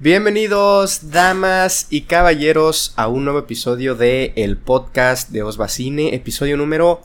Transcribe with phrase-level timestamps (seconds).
[0.00, 7.00] Bienvenidos, damas y caballeros, a un nuevo episodio de el podcast de Osbacine, episodio número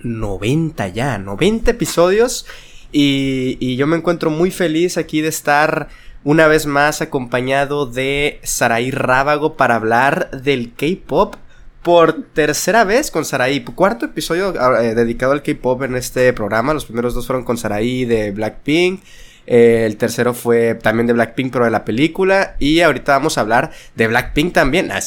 [0.00, 2.44] 90 ya, 90 episodios.
[2.90, 5.86] Y, yo me encuentro muy feliz aquí de estar
[6.24, 11.36] una vez más acompañado de Saraí Rábago para hablar del K-pop
[11.82, 13.60] por tercera vez con Saraí.
[13.62, 16.74] Cuarto episodio ah, eh, dedicado al K-pop en este programa.
[16.74, 19.04] Los primeros dos fueron con Saraí de Blackpink.
[19.46, 22.56] Eh, el tercero fue también de Blackpink, pero de la película.
[22.58, 24.90] Y ahorita vamos a hablar de Blackpink también.
[24.90, 25.00] Ah,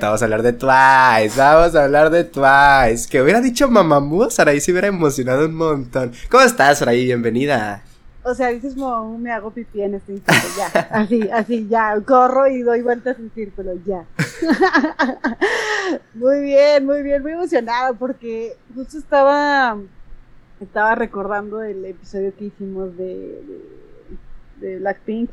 [0.00, 1.38] vamos a hablar de Twice.
[1.38, 3.08] Vamos a hablar de Twice.
[3.08, 6.12] Que hubiera dicho Mamamoo, Saraí se hubiera emocionado un montón.
[6.30, 7.04] ¿Cómo estás, Saraí?
[7.04, 7.82] Bienvenida.
[8.26, 10.66] O sea, dices como me hago pipí en este instante, ya.
[10.90, 12.00] Así, así, ya.
[12.00, 14.06] Corro y doy vueltas en círculo, ya.
[16.14, 19.76] muy bien, muy bien, muy emocionada porque justo estaba,
[20.58, 23.42] estaba recordando el episodio que hicimos de
[24.78, 25.30] Blackpink.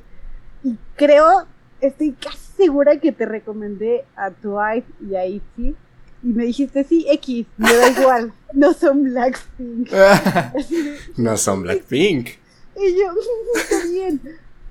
[0.64, 1.46] Y creo,
[1.80, 5.76] estoy casi segura que te recomendé a Twice y a ITZY.
[6.24, 9.90] Y me dijiste, sí, X, me da igual, no son Blackpink.
[11.18, 12.30] no son Blackpink.
[12.76, 13.12] Y yo,
[13.56, 14.22] está bien.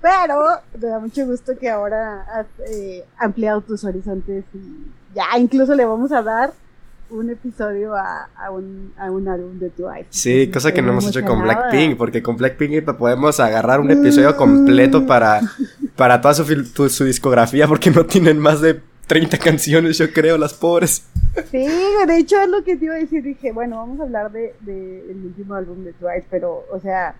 [0.00, 5.74] Pero me da mucho gusto que ahora has eh, ampliado tus horizontes y ya incluso
[5.74, 6.54] le vamos a dar
[7.10, 10.06] un episodio a, un, a un álbum de Twice.
[10.10, 14.36] Sí, cosa que no hemos hecho con Blackpink, porque con Blackpink podemos agarrar un episodio
[14.36, 15.40] completo para,
[15.96, 20.54] para toda su, su discografía, porque no tienen más de 30 canciones, yo creo, las
[20.54, 21.04] pobres.
[21.50, 21.66] Sí,
[22.06, 24.54] de hecho es lo que te iba a decir, dije, bueno, vamos a hablar de,
[24.60, 27.14] de el último álbum de Twice, pero, o sea,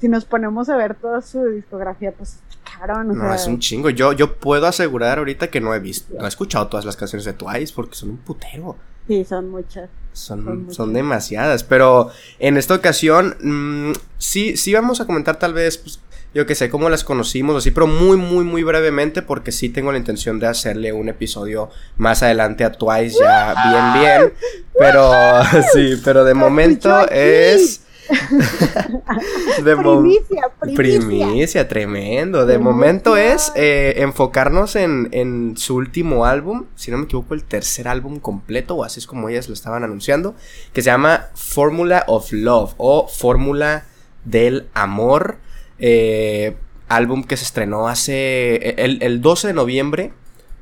[0.00, 2.40] si nos ponemos a ver toda su discografía, pues
[2.78, 3.16] cabrón.
[3.16, 3.90] no, es un chingo.
[3.90, 7.24] Yo, yo puedo asegurar ahorita que no he visto, no he escuchado todas las canciones
[7.24, 8.76] de Twice porque son un putero.
[9.06, 9.88] Sí, son muchas.
[10.12, 15.76] Son, son, demasiadas, pero en esta ocasión mm, sí, sí vamos a comentar tal vez,
[15.76, 16.00] pues,
[16.32, 19.92] yo que sé, cómo las conocimos, así, pero muy, muy, muy brevemente, porque sí tengo
[19.92, 21.68] la intención de hacerle un episodio
[21.98, 24.32] más adelante a Twice ya bien, bien,
[24.78, 25.12] pero
[25.74, 27.85] sí, pero de momento es
[29.64, 30.42] de primicia,
[30.74, 32.46] primicia, tremendo.
[32.46, 37.88] De momento es eh, enfocarnos en, su último álbum, si no me equivoco, el tercer
[37.88, 40.34] álbum completo, o así es como ellas lo estaban anunciando,
[40.72, 43.84] que se llama Formula of Love o Fórmula
[44.24, 45.38] del Amor.
[45.78, 46.56] Eh,
[46.88, 50.12] álbum que se estrenó hace el, el 12 de noviembre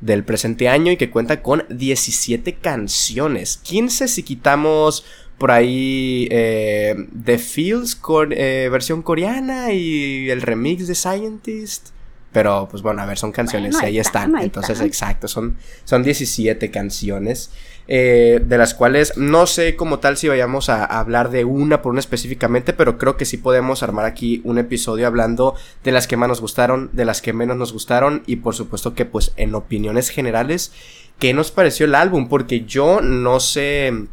[0.00, 3.58] del presente año y que cuenta con 17 canciones.
[3.58, 5.04] 15 si quitamos
[5.38, 8.00] por ahí eh, The Fields,
[8.30, 11.88] eh, versión coreana y el remix de Scientist.
[12.32, 14.36] Pero, pues bueno, a ver, son canciones y ahí están.
[14.40, 17.50] Entonces, exacto, son, son 17 canciones.
[17.86, 21.92] Eh, de las cuales no sé como tal si vayamos a, hablar de una por
[21.92, 26.16] una específicamente, pero creo que sí podemos armar aquí un episodio hablando de las que
[26.16, 29.54] más nos gustaron, de las que menos nos gustaron y por supuesto que pues en
[29.54, 30.72] opiniones generales,
[31.18, 32.30] ¿qué nos pareció el álbum?
[32.30, 34.06] Porque yo no sé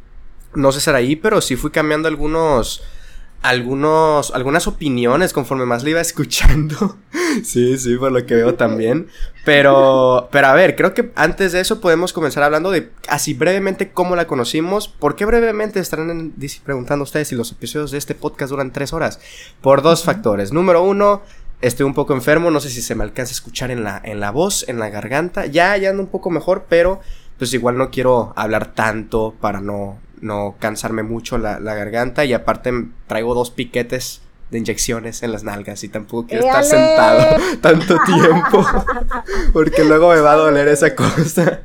[0.54, 2.84] no sé ahí, pero sí fui cambiando algunos,
[3.42, 6.98] algunos, algunas opiniones conforme más le iba escuchando.
[7.44, 9.08] sí, sí, por lo que veo también.
[9.46, 13.92] Pero, pero a ver, creo que antes de eso podemos comenzar hablando de así brevemente
[13.92, 14.88] cómo la conocimos.
[14.88, 19.20] ¿Por qué brevemente estarán preguntando ustedes si los episodios de este podcast duran tres horas?
[19.62, 20.54] Por dos factores.
[20.54, 21.24] Número uno,
[21.62, 24.20] estoy un poco enfermo, no sé si se me alcanza a escuchar en la, en
[24.20, 25.46] la voz, en la garganta.
[25.48, 27.00] Ya, ya ando un poco mejor, pero
[27.38, 32.72] pues igual no quiero hablar tanto para no, no cansarme mucho la, garganta y aparte
[33.08, 34.22] traigo dos piquetes
[34.52, 38.66] de inyecciones en las nalgas y tampoco quiero estar sentado tanto tiempo
[39.54, 41.62] porque luego me va a doler esa cosa.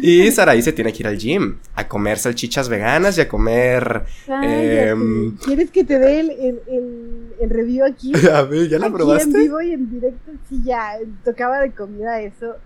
[0.00, 4.04] Y Saraí se tiene que ir al gym a comer salchichas veganas y a comer...
[4.26, 6.60] Em, ¿Quieres que te dé el,
[7.38, 8.12] el, review aquí?
[8.32, 9.24] A ver, ¿ya la probaste?
[9.24, 10.94] en vivo y en directo, sí, ya,
[11.24, 12.56] tocaba de comida eso.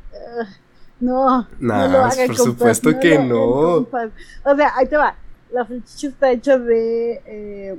[1.01, 3.41] no, no, lo hagan, por supuesto que no.
[3.41, 5.16] O sea, ahí te va
[5.54, 7.77] la salchicha está hecha de, eh,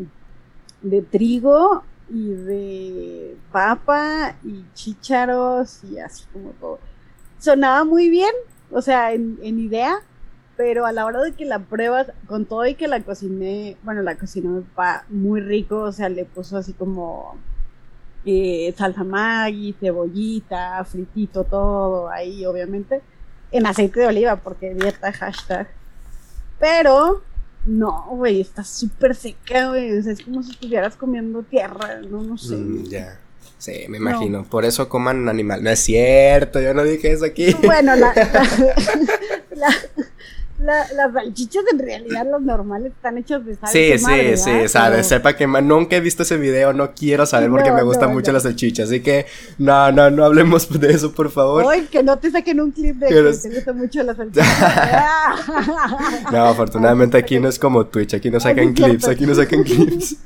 [0.81, 6.79] de trigo y de papa y chícharos y así como todo.
[7.37, 8.31] Sonaba muy bien,
[8.71, 9.97] o sea, en, idea,
[10.55, 14.01] pero a la hora de que la pruebas, con todo y que la cociné, bueno,
[14.03, 17.35] la cocinó mi papá muy rico, o sea, le puso así como
[18.23, 23.01] eh, salsa maggi, cebollita, fritito, todo ahí, obviamente,
[23.51, 25.67] en aceite de oliva, porque dieta hashtag.
[26.57, 27.21] Pero
[27.65, 29.97] no, güey, está súper seca, güey.
[29.97, 32.55] O sea, es como si estuvieras comiendo tierra, no, no sé.
[32.55, 33.19] Mm, ya.
[33.57, 34.43] Sí, me imagino.
[34.43, 35.63] Por eso coman animal.
[35.63, 37.55] No es cierto, yo no dije eso aquí.
[37.63, 38.13] Bueno, la,
[40.59, 43.69] las salchichas en realidad, los normales, están hechos de sal.
[43.69, 47.71] Sí, sí, sí, sabe, sepa que nunca he visto ese video, no quiero saber porque
[47.71, 49.25] me gustan mucho las salchichas, así que
[49.57, 51.65] no, no, no hablemos de eso, por favor.
[51.69, 54.47] Ay, que no te saquen un clip de que te gustan mucho las salchichas.
[56.31, 60.17] no, afortunadamente aquí no es como Twitch, aquí no sacan clips, aquí no sacan clips.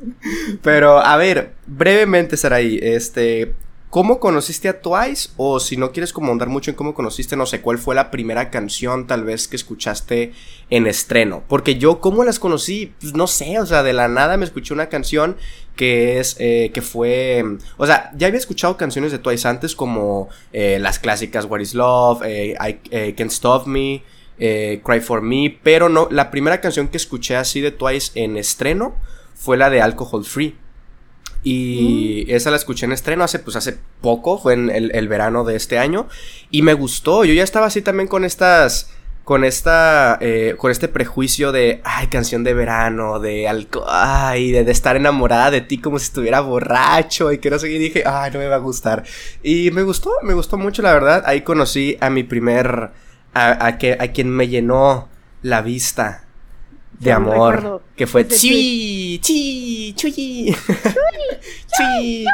[0.62, 3.54] Pero, a ver, brevemente, Saraí, este,
[3.90, 5.32] ¿Cómo conociste a Twice?
[5.36, 8.12] O si no quieres como andar mucho en cómo conociste, no sé, ¿cuál fue la
[8.12, 10.32] primera canción tal vez que escuchaste
[10.70, 11.42] en estreno?
[11.48, 12.94] Porque yo, ¿cómo las conocí?
[13.02, 15.38] Pues no sé, o sea, de la nada me escuché una canción
[15.76, 17.44] que es, eh, que fue,
[17.78, 21.74] o sea, ya había escuchado canciones de Twice antes como eh, las clásicas What is
[21.74, 24.04] Love, eh, I Can't Stop Me,
[24.38, 28.94] Cry For Me, pero no, la primera canción que escuché así de Twice en estreno
[29.34, 30.56] fue la de Alcohol Free.
[31.44, 32.36] Y mm.
[32.36, 35.78] esa la escuché en estreno hace, pues hace poco, fue en el, verano de este
[35.78, 36.08] año.
[36.52, 37.26] Y me gustó.
[37.26, 38.92] Yo ya estaba así también con estas.
[39.24, 40.18] Con esta.
[40.22, 41.82] Eh, con este prejuicio de.
[41.84, 43.20] Ay, canción de verano.
[43.20, 43.88] De alcohol.
[43.90, 47.32] Ay, de, estar enamorada de ti como si estuviera borracho.
[47.32, 47.80] Y que no sé qué.
[47.80, 49.04] dije, ay, no me va a gustar.
[49.44, 51.24] Y me gustó, me gustó mucho, la verdad.
[51.26, 52.92] Ahí conocí a mi primer.
[53.32, 55.08] A, a, que, a quien me llenó
[55.44, 56.29] la vista
[57.00, 60.56] de amor que fue chi, chi, chuy, chi.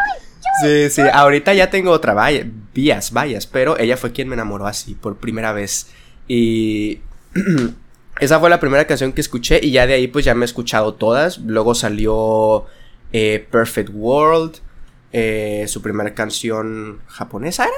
[0.62, 4.68] Sí, sí, ahorita ya tengo otra vaya, vías, vallas, pero ella fue quien me enamoró
[4.68, 5.88] así por primera vez.
[6.28, 7.02] Y
[8.20, 10.46] esa fue la primera canción que escuché y ya de ahí pues ya me he
[10.46, 11.40] escuchado todas.
[11.40, 12.66] Luego salió
[13.12, 14.60] eh, Perfect World,
[15.12, 17.74] eh, su primera canción japonesa, ¿era?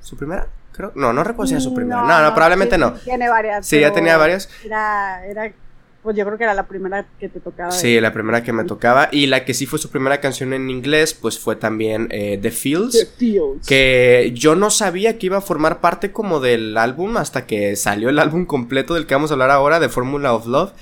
[0.00, 0.48] ¿Su primera?
[0.72, 0.92] Creo.
[0.94, 2.02] No, no recuerdo si era su primera.
[2.02, 2.92] No, no, probablemente no.
[2.92, 3.66] Tiene varias.
[3.66, 4.48] Sí, ya tenía varias.
[4.64, 5.52] Era, era
[6.02, 7.70] pues yo creo que era la primera que te tocaba.
[7.70, 9.08] Sí, la primera que me tocaba.
[9.12, 12.50] Y la que sí fue su primera canción en inglés, pues fue también eh, The
[12.50, 12.98] Fields.
[12.98, 13.66] The Fields.
[13.66, 18.08] Que yo no sabía que iba a formar parte como del álbum hasta que salió
[18.08, 20.72] el álbum completo del que vamos a hablar ahora, de Formula of Love.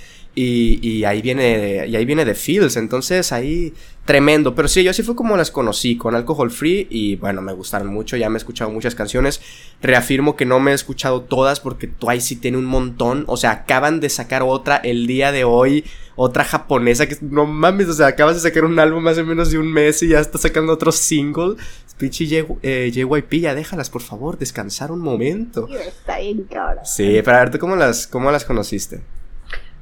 [0.41, 3.75] Y, y, ahí viene y ahí viene The Fields, entonces ahí
[4.05, 7.53] tremendo, pero sí, yo así fue como las conocí con Alcohol Free y bueno, me
[7.53, 9.41] gustaron mucho, ya me he escuchado muchas canciones,
[9.83, 13.51] reafirmo que no me he escuchado todas porque Twice sí tiene un montón, o sea,
[13.51, 18.07] acaban de sacar otra el día de hoy, otra japonesa que no mames, o sea,
[18.07, 20.73] acabas de sacar un álbum más o menos de un mes y ya está sacando
[20.73, 21.57] otro single,
[21.99, 22.33] Pichi
[22.63, 25.69] eh, JYP, ya déjalas por favor, descansar un momento.
[25.69, 26.85] Está bien, cabrón.
[26.85, 29.03] Sí, pero a ver, cómo las, cómo las conociste?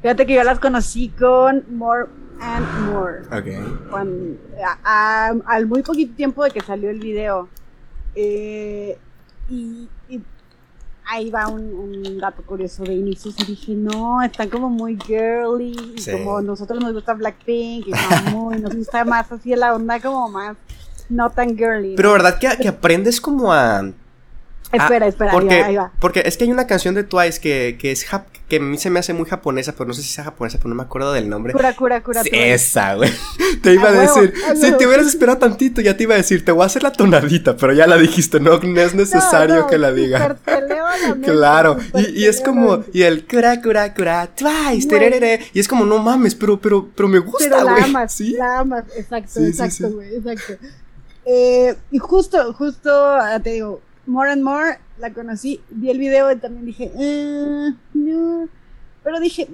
[0.03, 2.07] Fíjate que yo las conocí con More
[2.41, 3.21] and More.
[3.27, 3.47] Ok.
[4.85, 7.49] al muy poquito tiempo de que salió el video.
[8.15, 8.99] Eh,
[9.49, 9.89] y,
[11.09, 16.41] ahí va un, dato curioso de inicios y dije, no, están como muy girly, como
[16.41, 17.93] nosotros nos gusta Blackpink, y
[18.33, 20.57] muy, nos gusta más así la onda como más
[21.09, 21.95] no tan girly.
[21.95, 23.93] Pero verdad que, que aprendes como a
[24.73, 27.77] Espera, ah, espera, porque, ahí va, Porque es que hay una canción de Twice que,
[27.79, 28.05] que es
[28.49, 30.69] que a mí se me hace muy japonesa, pero no sé si sea japonesa, pero
[30.71, 31.53] no me acuerdo del nombre.
[31.53, 32.23] Cura, cura, cura.
[32.33, 33.11] esa, güey.
[33.63, 36.53] Te iba a, decir, si te hubieras esperado tantito, ya te iba a decir, te
[36.53, 40.37] voy a hacer la tonadita, pero ya la dijiste, no, es necesario que la diga.
[41.23, 45.85] claro, y, y, es como, y el cura, cura, cura, Twice, tererere, y es como,
[45.85, 47.81] no mames, pero, pero, pero me gusta, güey.
[47.81, 48.33] La amas, ¿Sí?
[48.33, 50.53] la amas, exacto, exacto, güey, exacto.
[51.25, 56.31] Eh, y justo, justo, ah, te digo, More and More la conocí, vi el video
[56.33, 58.49] y también dije, eh, no.
[59.03, 59.49] Pero dije,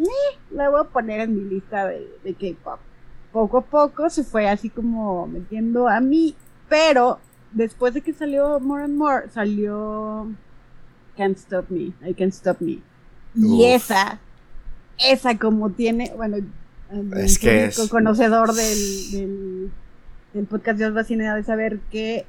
[0.50, 2.78] la voy a poner en mi lista de, de K-pop.
[3.32, 6.34] Poco a poco se fue así como metiendo a mí,
[6.68, 7.18] pero
[7.52, 10.30] después de que salió More and More, salió
[11.16, 12.78] Can't Stop Me, I Can't Stop Me.
[13.34, 14.20] Y esa,
[14.98, 16.36] esa como tiene, bueno,
[17.16, 17.88] es que es...
[17.88, 19.70] conocedor del, del,
[20.34, 22.26] del podcast Dios Vacina de saber que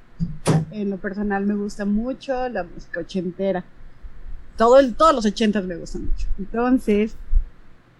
[0.71, 3.63] en lo personal me gusta mucho la música ochentera.
[4.57, 6.27] Todos los ochentas me gustan mucho.
[6.37, 7.15] Entonces,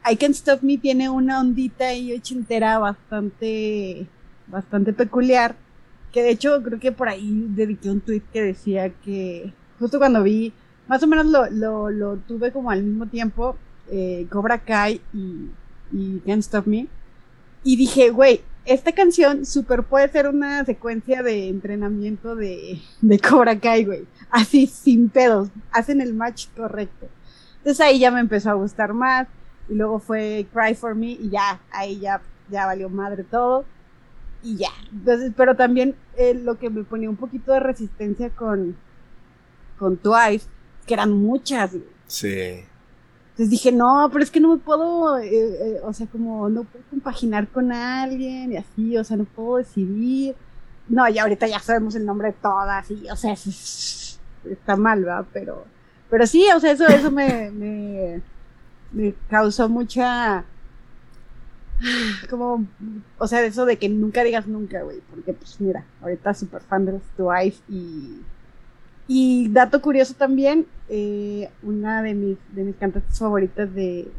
[0.10, 4.06] I Can't Stop Me tiene una ondita y ochentera bastante,
[4.48, 5.56] bastante peculiar.
[6.12, 10.22] Que de hecho creo que por ahí dediqué un tweet que decía que justo cuando
[10.22, 10.54] vi,
[10.88, 13.56] más o menos lo, lo, tuve como al mismo tiempo,
[13.90, 15.50] eh, Cobra Kai y,
[15.92, 16.88] y Can't Stop Me.
[17.64, 23.60] Y dije, güey, esta canción super puede ser una secuencia de entrenamiento de, de Cobra
[23.60, 24.06] Kai, güey.
[24.30, 25.50] Así, sin pedos.
[25.72, 27.08] Hacen el match correcto.
[27.58, 29.28] Entonces ahí ya me empezó a gustar más.
[29.70, 33.66] Y luego fue Cry for Me y ya, ahí ya, ya valió madre todo.
[34.42, 34.72] Y ya.
[34.92, 38.76] Entonces, pero también eh, lo que me ponía un poquito de resistencia con,
[39.78, 40.48] con Twice,
[40.86, 41.86] que eran muchas, güey.
[42.08, 42.66] Sí.
[43.34, 46.66] Entonces dije, no, pero es que no me puedo, eh, eh, o sea, como no
[46.66, 50.36] puedo compaginar con alguien y así, o sea, no puedo decidir.
[50.88, 55.26] No, y ahorita ya sabemos el nombre de todas y, o sea, está mal, ¿va?
[55.34, 55.66] Pero,
[56.10, 58.22] pero sí, o sea, eso, eso me, me,
[58.92, 60.46] me causó mucha
[62.30, 62.66] como,
[63.18, 66.86] o sea, eso de que nunca digas nunca, güey, porque pues mira, ahorita súper fan
[66.86, 68.22] de los Twice y,
[69.08, 74.12] y dato curioso también, eh, una de mis, de mis cantantes favoritas de,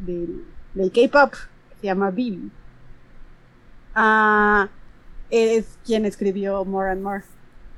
[0.74, 1.34] del K-pop,
[1.80, 2.50] se llama Bibi,
[3.94, 4.68] ah,
[5.30, 7.24] es quien escribió More and More.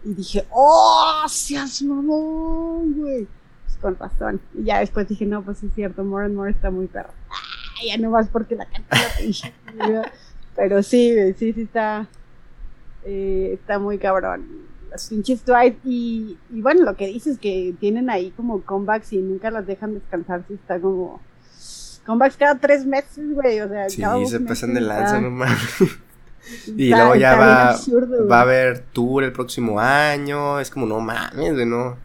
[0.04, 1.24] Y dije, ¡oh!
[1.28, 3.26] ¡Seas mamón, güey!
[3.64, 4.40] Pues con razón.
[4.54, 7.10] Y ya después dije, no, pues es cierto, More and More está muy perro
[7.84, 10.12] ya no más porque la cantidad
[10.54, 12.06] Pero sí, sí, sí está.
[13.04, 14.46] Eh, está muy cabrón.
[14.96, 15.76] Los pinches Twice.
[15.84, 19.94] Y, y bueno, lo que dices que tienen ahí como comebacks y nunca las dejan
[19.94, 20.44] descansar.
[20.48, 21.20] Sí, está como.
[22.04, 23.60] Comebacks cada tres meses, güey.
[23.60, 25.58] O sea, sí, se pasan de lanza, no mames.
[26.76, 27.76] Y luego ya va,
[28.30, 30.60] va a haber tour el próximo año.
[30.60, 31.96] Es como, no mames, güey, no.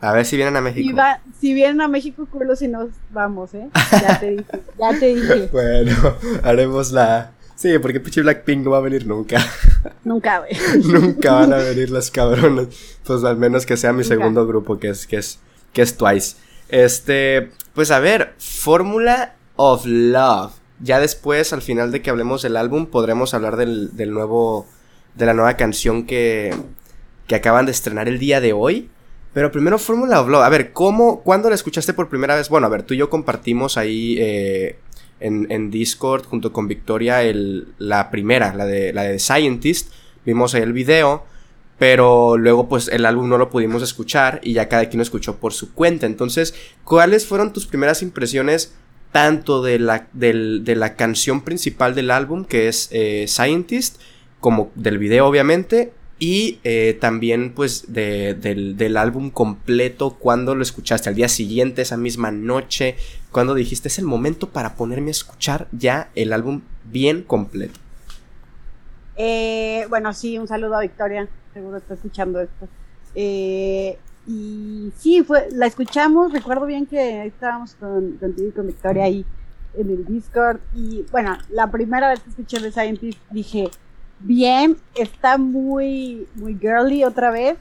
[0.00, 0.96] A ver si vienen a México.
[1.38, 3.68] si vienen a México, culo, si nos vamos, ¿eh?
[4.00, 4.44] Ya te dije,
[4.78, 5.48] ya te dije.
[5.52, 5.94] bueno,
[6.42, 7.32] haremos la...
[7.60, 9.38] Sí, porque pinche Blackpink no va a venir nunca.
[10.04, 10.52] Nunca, güey.
[10.82, 12.68] nunca van a venir las cabronas.
[13.04, 15.40] Pues al menos que sea mi segundo grupo, que es, que es,
[15.74, 16.36] que es Twice.
[16.70, 20.52] Este, pues a ver, Fórmula of Love.
[20.80, 24.66] Ya después, al final de que hablemos del álbum, podremos hablar del, del nuevo,
[25.14, 26.54] de la nueva canción que,
[27.26, 28.88] que acaban de estrenar el día de hoy.
[29.34, 30.44] Pero primero Fórmula of Love.
[30.44, 32.48] A ver, ¿cómo, cuándo la escuchaste por primera vez?
[32.48, 34.78] Bueno, a ver, tú y yo compartimos ahí eh,
[35.20, 39.92] en, Discord junto con Victoria el, la primera, la de, la de Scientist.
[40.24, 41.24] Vimos ahí el video,
[41.78, 45.36] pero luego pues el álbum no lo pudimos escuchar y ya cada quien lo escuchó
[45.36, 46.06] por su cuenta.
[46.06, 48.74] Entonces, ¿cuáles fueron tus primeras impresiones
[49.12, 54.00] tanto de la, de la canción principal del álbum, que es eh, Scientist,
[54.40, 61.14] como del video obviamente, y eh, también pues del, álbum completo, cuando lo escuchaste, al
[61.14, 62.96] día siguiente, esa misma noche,
[63.30, 67.78] cuando dijiste es el momento para ponerme a escuchar ya el álbum bien completo.
[69.16, 72.68] Eh, bueno, sí, un saludo a Victoria, seguro está escuchando esto.
[73.14, 79.04] Eh, y sí, fue, la escuchamos, recuerdo bien que estábamos con, contigo y con Victoria
[79.04, 79.24] ahí
[79.76, 80.60] en el Discord.
[80.74, 83.68] Y bueno, la primera vez que escuché The Scientist dije,
[84.20, 87.58] bien, está muy, muy girly otra vez.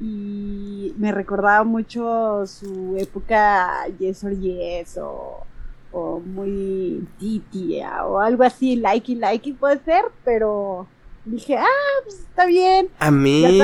[0.00, 5.44] Y me recordaba mucho su época Yes or Yes o,
[5.92, 10.86] o muy titia o algo así, likey likey puede ser, pero
[11.24, 11.66] dije, ah,
[12.04, 12.88] pues está bien.
[12.98, 13.60] A mí,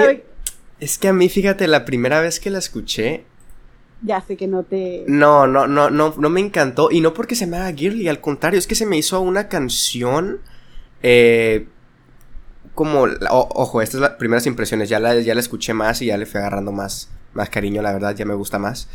[0.78, 3.25] es que a mí, fíjate, la primera vez que la escuché,
[4.02, 5.05] ya sé que no te.
[5.07, 6.90] No, no, no, no, no me encantó.
[6.90, 9.49] Y no porque se me haga girly, al contrario, es que se me hizo una
[9.49, 10.40] canción.
[11.02, 11.66] Eh,
[12.76, 16.16] como, ojo, estas son las primeras impresiones, ya la, ya la escuché más y ya
[16.16, 18.88] le fui agarrando más, más cariño, la verdad, ya me gusta más.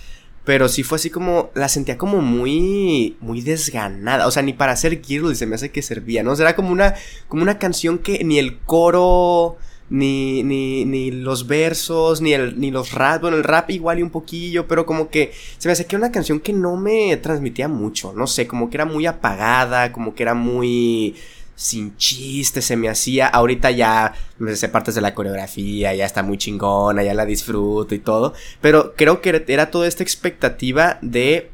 [0.45, 4.71] Pero sí fue así como, la sentía como muy, muy desganada, o sea, ni para
[4.71, 6.31] hacer girl se me hace que servía, ¿no?
[6.31, 6.95] O sea, era como una,
[7.27, 9.57] como una canción que ni el coro,
[9.89, 14.03] ni, ni, ni los versos, ni, el, ni los rap, bueno, el rap igual y
[14.03, 17.17] un poquillo, pero como que se me hace que era una canción que no me
[17.17, 21.15] transmitía mucho, no sé, como que era muy apagada, como que era muy
[21.61, 23.27] sin chiste se me hacía.
[23.27, 27.93] Ahorita ya me sé partes de la coreografía, ya está muy chingona, ya la disfruto
[27.93, 28.33] y todo.
[28.61, 31.51] Pero creo que era toda esta expectativa de,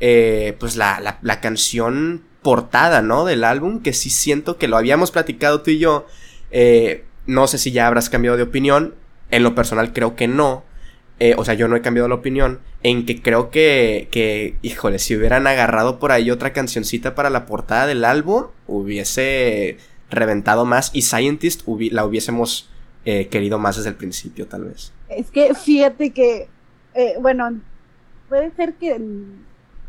[0.00, 3.24] eh, pues, la, la, canción portada, ¿no?
[3.24, 6.06] Del álbum, que sí siento que lo habíamos platicado tú y yo.
[6.50, 8.96] Eh, no sé si ya habrás cambiado de opinión.
[9.30, 10.64] En lo personal creo que no.
[11.20, 14.98] Eh, o sea, yo no he cambiado la opinión en que creo que, que, híjole,
[14.98, 19.78] si hubieran agarrado por ahí otra cancioncita para la portada del álbum, hubiese
[20.10, 22.68] reventado más y Scientist la hubiésemos
[23.04, 24.92] eh, querido más desde el principio, tal vez.
[25.08, 26.48] Es que fíjate que,
[26.94, 27.60] eh, bueno,
[28.28, 29.00] puede ser que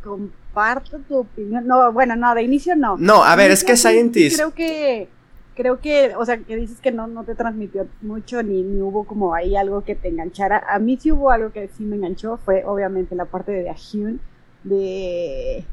[0.04, 1.66] comparto tu opinión.
[1.66, 2.98] No, bueno, no, de inicio no.
[2.98, 4.36] No, a ver, es que Scientist.
[4.36, 5.08] Creo que
[5.56, 9.06] creo que, o sea, que dices que no, no te transmitió mucho ni, ni hubo
[9.06, 10.64] como ahí algo que te enganchara.
[10.70, 14.20] A mí sí hubo algo que sí me enganchó, fue obviamente la parte de Ahyun,
[14.64, 15.66] de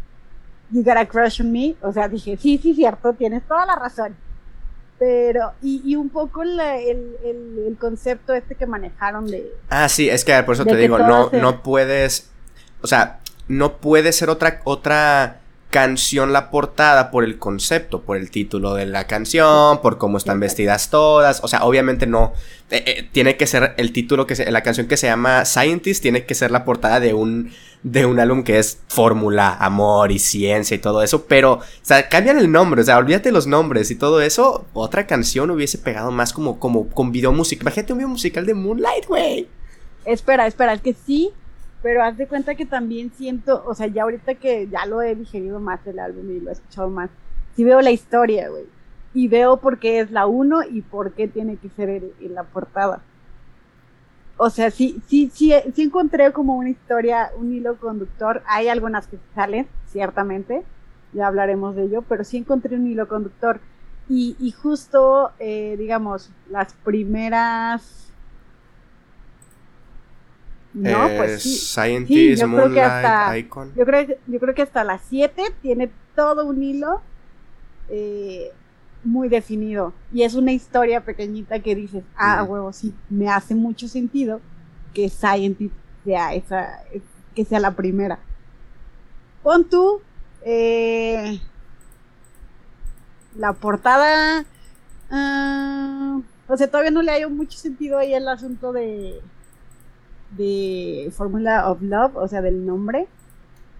[0.71, 1.75] You Gotta Crush on Me.
[1.83, 4.17] O sea, dije, sí, sí, cierto, tienes toda la razón.
[4.99, 7.17] Pero, y, y un poco el, el,
[7.67, 9.53] el, concepto este que manejaron de...
[9.69, 12.31] Ah, sí, es que por eso te digo, no, no puedes,
[12.83, 15.42] o sea, no puede ser otra, otra
[15.73, 20.39] canción la portada por el concepto, por el título de la canción, por cómo están
[20.39, 21.41] vestidas todas.
[21.43, 22.35] O sea, obviamente no.
[22.71, 26.03] Eh, eh, tiene que ser el título que se, la canción que se llama Scientist
[26.03, 27.53] tiene que ser la portada de un
[27.83, 32.09] de un álbum que es fórmula, amor y ciencia y todo eso, pero o sea,
[32.09, 36.13] cambian el nombre, o sea, olvídate los nombres y todo eso, otra canción hubiese pegado
[36.13, 37.63] más como como con video musical.
[37.63, 39.49] Imagínate un video musical de Moonlight, güey.
[40.05, 41.33] Espera, espera, es que sí
[41.83, 45.15] Pero haz de cuenta que también siento, o sea, ya ahorita que ya lo he
[45.15, 47.11] digerido más el álbum y lo he escuchado más,
[47.57, 48.65] sí veo la historia, güey.
[49.15, 52.45] Y veo por qué es la uno y por qué tiene que ser en la
[52.45, 53.03] portada.
[54.37, 58.43] O sea, sí, sí, sí, sí encontré como una historia, un hilo conductor.
[58.47, 60.65] Hay algunas que salen, ciertamente,
[61.13, 63.61] ya hablaremos de ello, pero sí encontré un hilo conductor.
[64.09, 68.02] Y, y justo, eh, digamos, las primeras
[70.75, 71.57] no, pues sí.
[71.57, 73.37] Scientist, yo creo que hasta,
[73.77, 77.01] Yo creo, yo creo que hasta las 7 tiene todo un hilo
[77.89, 78.51] eh,
[79.05, 79.93] muy definido.
[80.13, 84.41] Y es una historia pequeñita que dices, ah, huevo, sí, me hace mucho sentido
[84.95, 85.75] que Scientist
[86.05, 86.83] sea esa,
[87.35, 88.19] que sea la primera.
[89.43, 90.01] Pon tú
[90.45, 91.41] eh,
[93.37, 94.45] la portada.
[95.11, 99.21] Ah, o sea, todavía no le hay mucho sentido ahí el asunto de
[100.37, 103.07] de Formula of Love, o sea, del nombre,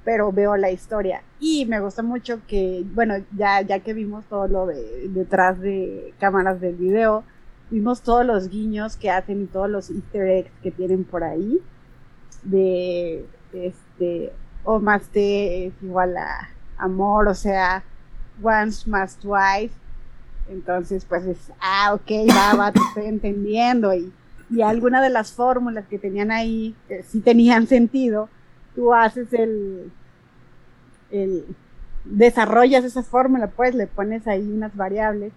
[0.05, 1.23] pero veo la historia.
[1.41, 6.15] Y me gusta mucho que, bueno, ya, ya que vimos todo lo de detrás de
[6.19, 7.25] cámaras del video,
[7.71, 11.61] vimos todos los guiños que hacen y todos los easter eggs que tienen por ahí.
[12.43, 14.33] De este,
[14.65, 17.85] o más de es igual a amor, o sea,
[18.43, 19.75] once más twice.
[20.49, 23.95] Entonces, pues es, ah, ok, va, va, te estoy entendiendo.
[23.95, 24.13] Y
[24.53, 28.29] y alguna de las fórmulas que tenían ahí que sí tenían sentido,
[28.75, 29.91] tú haces el,
[31.11, 31.45] el
[32.05, 35.33] desarrollas esa fórmula, pues le pones ahí unas variables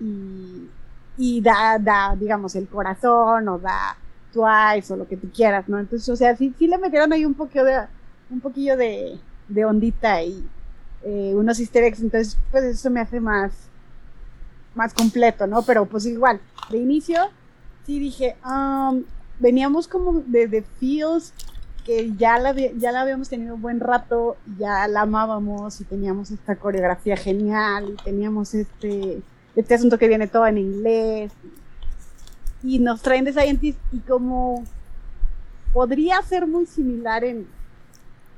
[0.00, 0.68] y,
[1.16, 3.96] y da, da, digamos, el corazón o da
[4.32, 5.78] twice o lo que tú quieras, ¿no?
[5.78, 7.80] Entonces, o sea, sí, sí le metieron ahí un poquillo de,
[8.30, 10.44] un poquillo de, de ondita y
[11.02, 13.52] eh, unos easter eggs, entonces, pues eso me hace más,
[14.74, 15.62] más completo, ¿no?
[15.62, 16.40] Pero pues igual,
[16.70, 17.30] de inicio
[17.86, 18.36] sí dije,
[19.38, 21.32] veníamos como de, de Feels,
[21.84, 26.30] que ya la, ya la habíamos tenido un buen rato, ya la amábamos y teníamos
[26.30, 29.22] esta coreografía genial y teníamos este,
[29.56, 31.32] este asunto que viene todo en inglés.
[32.62, 34.64] Y nos traen de Scientist y como
[35.72, 37.46] podría ser muy similar en,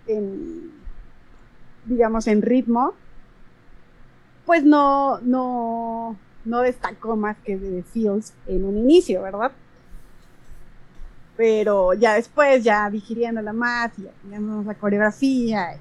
[0.07, 0.71] en
[1.85, 2.95] digamos, en ritmo,
[4.47, 9.53] pues no, no, no destacó más que de Fields en un inicio, ¿verdad?
[11.37, 15.79] Pero ya después, ya digiriéndola más, y ya la coreografía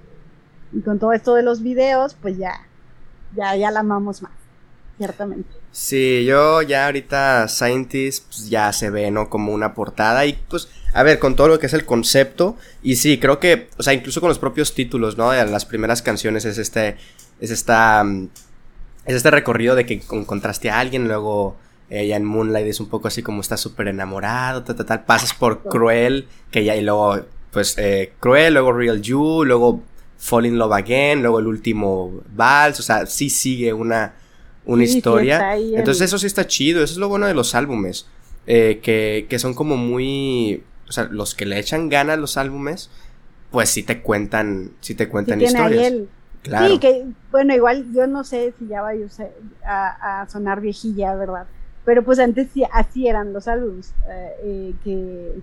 [0.74, 2.54] y, con todo esto de los videos, pues ya,
[3.36, 4.32] ya, ya la amamos más,
[4.98, 5.50] ciertamente.
[5.72, 9.30] Sí, yo ya ahorita Scientist pues, ya se ve, ¿no?
[9.30, 12.98] Como una portada y pues, a ver, con todo lo que es el concepto y
[12.98, 15.32] sí, creo que, o sea, incluso con los propios títulos, ¿no?
[15.32, 16.98] De las primeras canciones es este,
[17.40, 18.04] es esta...
[18.04, 18.30] Mm,
[19.06, 21.56] es este recorrido de que encontraste a alguien, luego
[21.90, 25.34] ella en Moonlight es un poco así como está súper enamorado, tal, tal, tal, pasas
[25.34, 27.20] por Cruel, que ya, y luego,
[27.52, 29.82] pues, eh, Cruel, luego Real You, luego
[30.18, 34.14] Fall in Love Again, luego el último Vals, o sea, sí sigue una,
[34.66, 35.56] una historia.
[35.58, 38.08] Entonces eso sí está chido, eso es lo bueno de los álbumes,
[38.48, 42.90] eh, que, que son como muy, o sea, los que le echan ganas los álbumes,
[43.50, 45.94] pues sí te cuentan, sí te cuentan historias.
[46.44, 48.92] Sí, que bueno, igual yo no sé si ya va
[49.64, 51.46] a, a, sonar viejilla, ¿verdad?
[51.86, 55.42] Pero pues antes sí, así eran los álbumes, eh, eh, que,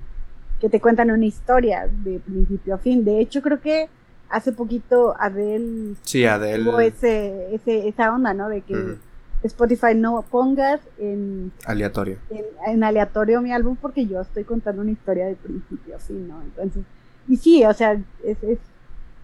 [0.60, 3.04] que, te cuentan una historia de principio a fin.
[3.04, 3.88] De hecho, creo que
[4.28, 6.64] hace poquito Adele, sí, Adele.
[6.64, 8.48] tuvo ese, ese, esa onda, ¿no?
[8.48, 8.96] De que
[9.44, 12.18] Spotify no pongas en aleatorio.
[12.66, 16.42] En, aleatorio mi álbum porque yo estoy contando una historia de principio a fin, ¿no?
[16.42, 16.82] Entonces,
[17.28, 17.92] y sí, o sea,
[18.24, 18.58] es, es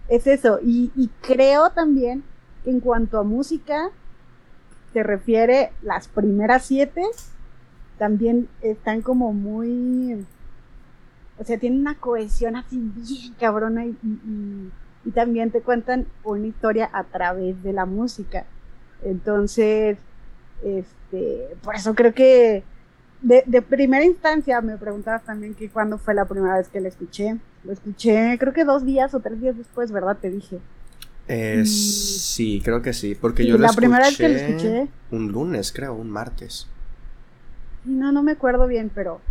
[0.09, 0.59] es eso.
[0.61, 2.23] Y, creo también
[2.63, 3.89] que en cuanto a música
[4.93, 7.03] se refiere, las primeras siete
[7.97, 10.25] también están como muy,
[11.37, 13.97] o sea, tienen una cohesión así bien cabrona y,
[15.05, 18.45] y, también te cuentan una historia a través de la música.
[19.03, 19.97] Entonces,
[20.63, 22.63] este, por eso creo que
[23.21, 26.89] de, de primera instancia me preguntabas también que cuándo fue la primera vez que la
[26.89, 27.37] escuché.
[27.63, 30.17] Lo escuché, creo que dos días o tres días después, ¿verdad?
[30.17, 30.59] Te dije.
[31.27, 34.87] Eh, Sí, creo que sí, porque yo la primera vez que lo escuché.
[35.11, 36.67] Un lunes, creo, un martes.
[37.83, 39.21] No, no me acuerdo bien, pero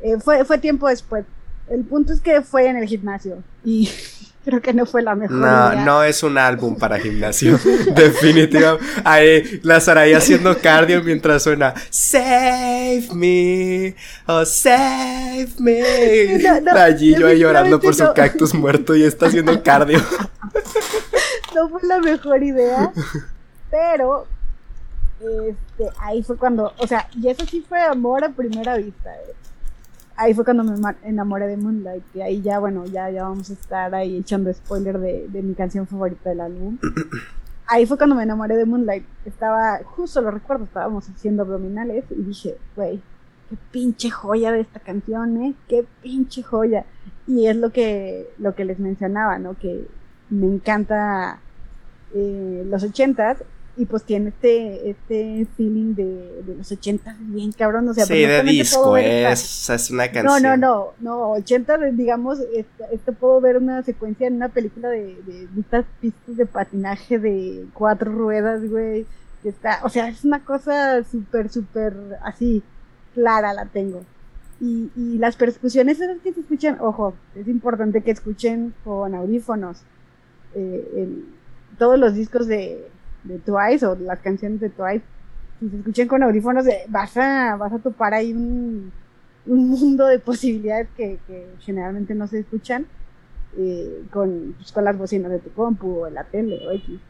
[0.00, 1.24] eh, fue, fue tiempo después.
[1.68, 3.88] El punto es que fue en el gimnasio y
[4.46, 5.36] creo que no fue la mejor.
[5.36, 7.58] No, no es un álbum para gimnasio.
[7.94, 8.86] Definitivamente.
[9.04, 15.82] Ahí la Sarai haciendo cardio mientras suena Save me, oh save me.
[16.76, 20.00] Allí yo ahí llorando por su cactus muerto y está haciendo cardio.
[21.54, 22.92] No fue la mejor idea,
[23.70, 24.26] pero
[25.20, 29.10] este, ahí fue cuando, o sea, y eso sí fue amor a primera vista.
[29.10, 29.34] Eh.
[30.16, 33.52] Ahí fue cuando me enamoré de Moonlight, y ahí ya, bueno, ya, ya vamos a
[33.52, 36.78] estar ahí echando spoiler de, de mi canción favorita del álbum.
[37.68, 39.04] Ahí fue cuando me enamoré de Moonlight.
[39.24, 43.02] Estaba, justo lo recuerdo, estábamos haciendo abdominales y dije, güey,
[43.50, 45.54] qué pinche joya de esta canción, ¿eh?
[45.68, 46.84] Qué pinche joya.
[47.26, 49.58] Y es lo que, lo que les mencionaba, ¿no?
[49.58, 49.84] Que
[50.30, 51.40] me encanta
[52.14, 53.42] eh, los ochentas
[53.76, 58.14] y pues tiene este, este feeling de, de los ochentas bien cabrón, o sea, sí,
[58.14, 60.42] de disco, es, es una canción.
[60.42, 65.16] No, no, no, no, ochentas, digamos, este, puedo ver una secuencia en una película de,
[65.26, 69.04] de, estas pistas de patinaje de cuatro ruedas, güey,
[69.42, 72.62] que está, o sea, es una cosa súper, súper así,
[73.14, 74.02] clara la tengo.
[74.58, 79.82] Y, y las percusiones esas que se escuchan, ojo, es importante que escuchen con audífonos.
[80.54, 81.08] Eh,
[81.78, 82.88] todos los discos de,
[83.26, 85.04] de Twice o las canciones de Twice,
[85.60, 88.92] si se escuchan con audífonos, vas, a, vas a topar ahí un,
[89.46, 92.86] un mundo de posibilidades que, que generalmente no se escuchan
[93.56, 97.00] eh, con, pues, con las bocinas de tu compu o la tele o X.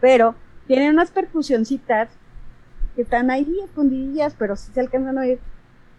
[0.00, 0.34] Pero
[0.66, 2.10] tienen unas percusioncitas
[2.94, 5.40] que están ahí escondidillas, pero sí se alcanzan a oír,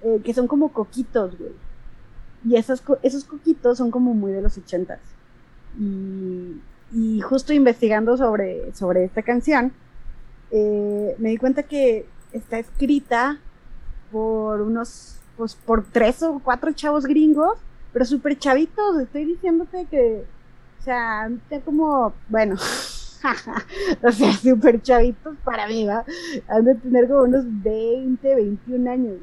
[0.03, 1.51] eh, que son como coquitos, güey.
[2.45, 4.99] Y esos, esos coquitos son como muy de los ochentas.
[5.77, 6.61] Y,
[6.93, 9.73] y justo investigando sobre, sobre esta canción,
[10.51, 13.39] eh, me di cuenta que está escrita
[14.11, 17.57] por unos, pues por tres o cuatro chavos gringos,
[17.91, 18.99] pero súper chavitos.
[18.99, 20.23] Estoy diciéndote que,
[20.79, 21.29] o sea,
[21.65, 22.55] como, bueno,
[24.03, 26.05] o sea, súper chavitos para mí, ¿va?
[26.47, 29.17] Han de tener como unos 20, 21 años.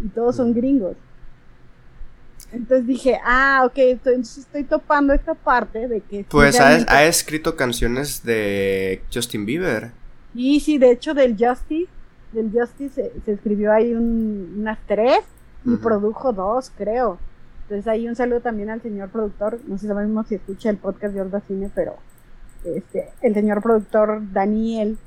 [0.00, 0.96] Y todos son gringos.
[2.54, 6.24] Entonces dije, ah, ok, entonces estoy topando esta parte de que...
[6.28, 9.90] Pues ha, escrito canciones de Justin Bieber.
[10.34, 11.90] Y sí, de hecho del Justice,
[12.32, 15.18] del Justice se, escribió ahí unas tres
[15.64, 17.18] y produjo dos, creo.
[17.62, 21.14] Entonces ahí un saludo también al señor productor, no sé sabemos si escucha el podcast
[21.14, 21.96] de Orda Cine, pero
[22.64, 24.98] este, el señor productor Daniel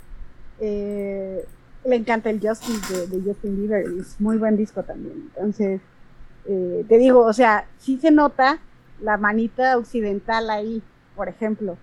[0.60, 1.46] eh,
[1.86, 5.30] le encanta el Justice de, de Justin Bieber es muy buen disco también.
[5.36, 5.80] Entonces
[6.48, 8.60] eh, te digo, o sea, sí se nota
[9.02, 10.82] la manita occidental ahí,
[11.16, 11.78] por ejemplo.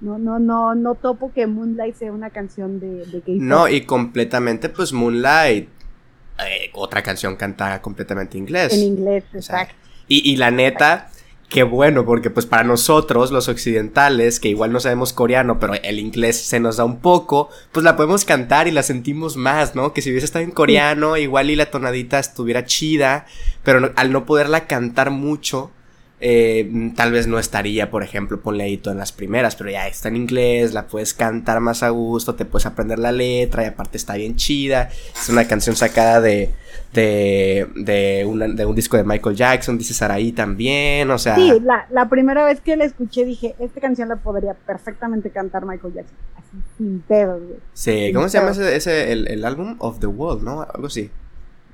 [0.00, 4.70] No, no, no, no topo que Moonlight sea una canción de, de No, y completamente,
[4.70, 8.72] pues Moonlight, eh, otra canción cantada completamente en inglés.
[8.72, 9.74] En inglés, exacto.
[10.08, 11.10] y, y la neta,
[11.50, 15.98] Qué bueno, porque pues para nosotros, los occidentales, que igual no sabemos coreano, pero el
[15.98, 19.92] inglés se nos da un poco, pues la podemos cantar y la sentimos más, ¿no?
[19.92, 23.26] Que si hubiese estado en coreano, igual y la tonadita estuviera chida,
[23.64, 25.72] pero al no poderla cantar mucho,
[26.22, 30.08] eh, tal vez no estaría, por ejemplo, ponle ahí en las primeras, pero ya está
[30.08, 33.96] en inglés, la puedes cantar más a gusto, te puedes aprender la letra y aparte
[33.96, 34.90] está bien chida.
[35.14, 36.50] Es una canción sacada de,
[36.92, 41.36] de, de, un disco de Michael Jackson, dice Saraí también, o sea...
[41.36, 41.52] Sí,
[41.90, 46.16] la, primera vez que la escuché dije, esta canción la podría perfectamente cantar Michael Jackson,
[46.36, 47.40] así sin pedo,
[47.72, 49.76] Sí, ¿cómo se llama ese, el, el álbum?
[49.78, 50.62] Of the World, ¿no?
[50.62, 51.10] Algo así.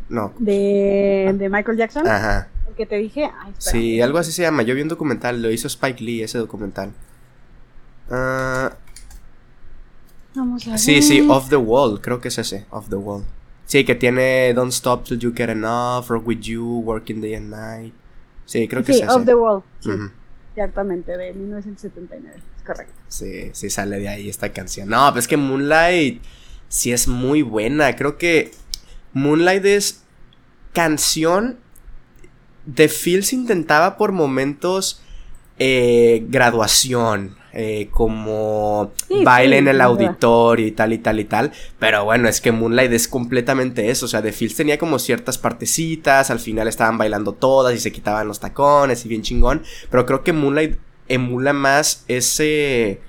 [0.09, 0.33] No.
[0.39, 2.07] De, de Michael Jackson.
[2.07, 3.31] Ajá que te dije.
[3.59, 4.63] sí, algo así se llama.
[4.63, 6.93] Yo vi un documental, lo hizo Spike Lee, ese documental.
[8.09, 8.71] Uh,
[10.35, 10.79] Vamos a ver.
[10.79, 13.25] Sí, sí, Off the Wall, creo que es ese, Off the Wall.
[13.65, 17.51] Sí, que tiene Don't Stop Till You Get Enough, Rock With You, Working Day and
[17.51, 17.95] Night.
[18.45, 19.17] Sí, creo que sí, es ese.
[19.17, 19.91] Off the Wall, sí,
[20.55, 22.95] ciertamente, de 1979, es correcto.
[23.09, 24.89] Sí, sí sale de ahí esta canción.
[24.89, 26.23] No, pero es que Moonlight
[26.69, 27.97] sí es muy buena.
[27.97, 28.53] Creo que
[29.17, 30.03] Moonlight es
[30.75, 31.59] canción
[32.71, 35.01] The Fields intentaba por momentos
[35.59, 38.93] eh, graduación, eh, como
[39.25, 41.53] baile en el auditorio y tal y tal y tal.
[41.79, 44.05] Pero bueno, es que Moonlight es completamente eso.
[44.05, 47.93] O sea, The Fields tenía como ciertas partecitas, al final estaban bailando todas y se
[47.93, 49.63] quitaban los tacones y bien chingón.
[49.91, 50.77] Pero creo que Moonlight
[51.09, 53.01] emula más ese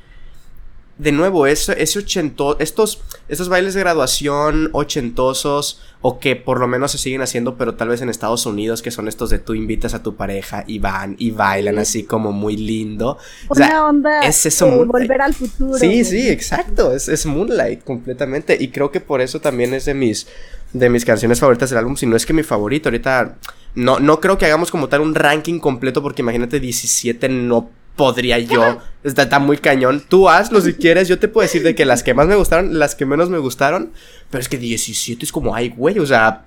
[0.98, 6.68] de nuevo, ese, ese ochento, estos, estos bailes de graduación ochentosos, o que por lo
[6.68, 9.56] menos se siguen haciendo, pero tal vez en Estados Unidos, que son estos de tú
[9.56, 13.18] invitas a tu pareja y van y bailan así como muy lindo.
[13.50, 15.78] Una onda es eso, volver al futuro.
[15.78, 18.58] Sí, sí, exacto, es, es Moonlight completamente.
[18.60, 20.28] Y creo que por eso también es de mis,
[20.74, 22.90] de mis canciones favoritas del álbum, si no es que mi favorito.
[22.90, 23.38] Ahorita
[23.76, 28.40] no, no creo que hagamos como tal un ranking completo, porque imagínate 17 no podría
[28.40, 28.80] yo.
[29.04, 30.02] Está, está, muy cañón.
[30.08, 31.10] Tú hazlo si quieres.
[31.10, 33.40] Yo te puedo decir de que las que más me gustaron, las que menos me
[33.40, 33.92] gustaron.
[34.30, 36.46] Pero es que 17 es como, ay, güey, o sea.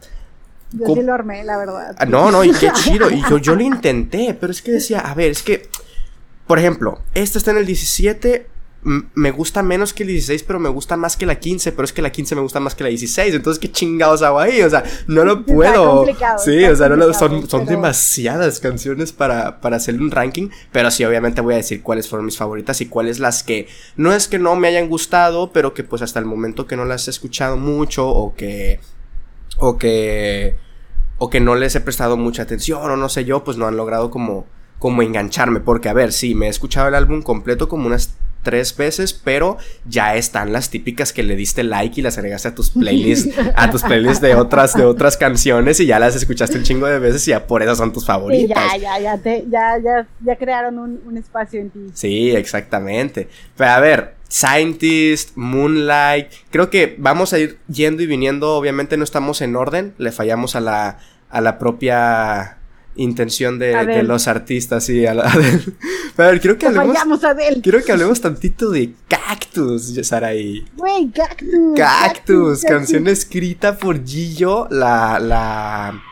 [0.72, 1.96] Yo sí lo armé, la verdad.
[1.98, 3.10] Ah, no, no, y qué chido.
[3.10, 5.68] Y yo, yo lo intenté, pero es que decía, a ver, es que.
[6.46, 8.46] Por ejemplo, esta está en el 17
[8.82, 11.92] me gusta menos que el 16, pero me gusta más que la 15, pero es
[11.92, 14.70] que la 15 me gusta más que la 16, entonces qué chingados hago ahí, o
[14.70, 16.06] sea, no lo puedo.
[16.38, 21.04] Sí, o sea, no son, son demasiadas canciones para, para hacer un ranking, pero sí,
[21.04, 24.38] obviamente voy a decir cuáles fueron mis favoritas y cuáles las que no es que
[24.38, 27.58] no me hayan gustado, pero que pues hasta el momento que no las he escuchado
[27.58, 28.80] mucho o que
[29.58, 30.56] o que
[31.18, 33.76] o que no les he prestado mucha atención o no sé yo, pues no han
[33.76, 34.46] logrado como
[34.78, 38.76] como engancharme, porque a ver, sí, me he escuchado el álbum completo como unas tres
[38.76, 42.70] veces, pero ya están las típicas que le diste like y las agregaste a tus
[42.78, 46.86] playlists, a tus playlists de otras, de otras canciones y ya las escuchaste un chingo
[46.86, 48.72] de veces y ya por eso son tus favoritas.
[48.72, 51.80] Sí, ya, ya, ya, ya, ya, ya crearon un, un espacio en ti.
[51.94, 53.28] Sí, exactamente.
[53.56, 59.04] Pero a ver, Scientist, Moonlight, creo que vamos a ir yendo y viniendo, obviamente no
[59.04, 60.98] estamos en orden, le fallamos a la,
[61.30, 62.59] a la propia
[63.02, 65.32] intención de, los artistas y a, la,
[66.16, 67.20] Pero quiero que hablemos.
[67.62, 70.66] Quiero que hablemos tantito de Cactus, Saraí.
[70.76, 72.62] Güey, Cactus, Cactus.
[72.62, 75.18] canción escrita por Gillo, la.
[75.18, 76.02] la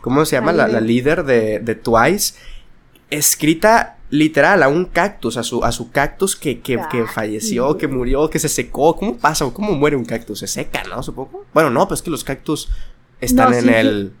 [0.00, 0.52] ¿Cómo se llama?
[0.52, 2.34] La, líder de, de, Twice.
[3.10, 7.88] Escrita literal a un cactus, a su, a su cactus que, que, que falleció, que
[7.88, 8.94] murió, que se secó.
[8.94, 9.50] ¿Cómo pasa?
[9.52, 10.38] ¿Cómo muere un cactus?
[10.38, 11.02] Se seca, ¿no?
[11.02, 11.44] Supongo.
[11.52, 12.68] Bueno, no, pues que los cactus
[13.20, 14.12] están en el.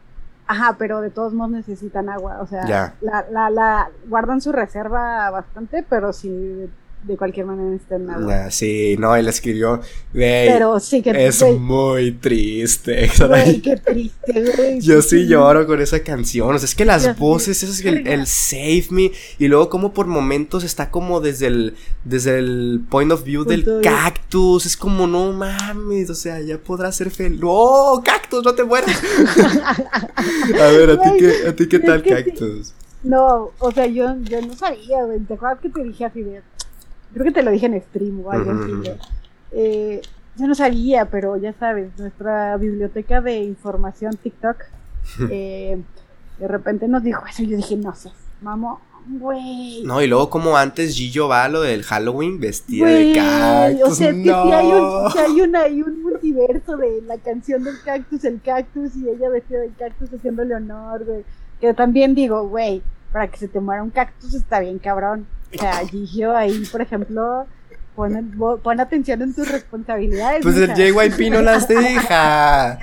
[0.46, 2.38] Ajá, pero de todos modos necesitan agua.
[2.40, 6.70] O sea, la, la, la, guardan su reserva bastante, pero si
[7.06, 8.50] de cualquier manera necesitan nada.
[8.50, 9.80] sí, no, él escribió.
[10.12, 13.10] pero sí que Es muy triste.
[13.26, 14.80] Güey, qué triste, güey.
[14.80, 16.54] Yo sí lloro con esa canción.
[16.54, 19.12] O sea, es que las voces, eso es el, el, Save Me.
[19.38, 23.80] Y luego, como por momentos está como desde el, desde el point of view del
[23.82, 24.66] cactus.
[24.66, 26.10] Es como, no mames.
[26.10, 27.40] O sea, ya podrá ser feliz.
[27.40, 28.02] ¡No!
[28.04, 28.44] ¡Cactus!
[28.44, 28.96] ¡No te mueras!
[30.60, 32.72] a ver, ¿a ti qué, a ti qué tal, cactus?
[33.02, 35.20] No, o sea, yo, yo no sabía, güey.
[35.20, 36.42] ¿Te acuerdas que te dije así de
[37.16, 38.72] creo que te lo dije en stream o algo así.
[39.52, 40.02] Eh,
[40.36, 44.56] yo no sabía, pero ya sabes, nuestra biblioteca de información TikTok,
[45.30, 45.80] eh,
[46.38, 48.10] de repente nos dijo eso y yo dije, no sé,
[48.42, 49.82] vamos, güey.
[49.84, 53.88] No, y luego como antes Gillo va a lo del Halloween vestida de cactus.
[53.88, 57.64] O sea, que si hay, un, si hay, una, hay un multiverso de la canción
[57.64, 61.24] del cactus, el cactus y ella vestida de cactus haciéndole honor, güey.
[61.60, 65.26] Que también digo, güey, para que se te muera un cactus está bien cabrón.
[65.54, 67.46] O sea, Gigio ahí, por ejemplo,
[67.94, 70.42] pon, atención en tus responsabilidades.
[70.42, 72.78] Pues el JYP no las deja.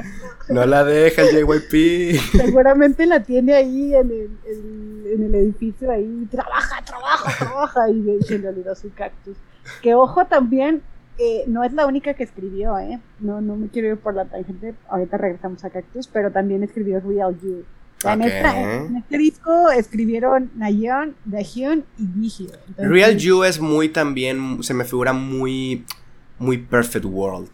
[0.49, 2.19] No la deja el JYP.
[2.31, 8.39] Seguramente la tiene ahí en el, en, el edificio, ahí, trabaja, trabaja, trabaja, y se
[8.39, 9.37] le olvidó su cactus.
[9.81, 10.81] Que ojo también,
[11.17, 12.99] eh, no es la única que escribió, ¿eh?
[13.19, 16.99] No, no me quiero ir por la tangente, ahorita regresamos a Cactus, pero también escribió
[16.99, 17.63] Real You.
[18.05, 22.51] En, este disco escribieron Nayeon, Dahyun y Gihyo.
[22.77, 25.85] Real You es muy también, se me figura muy,
[26.39, 27.49] muy Perfect World.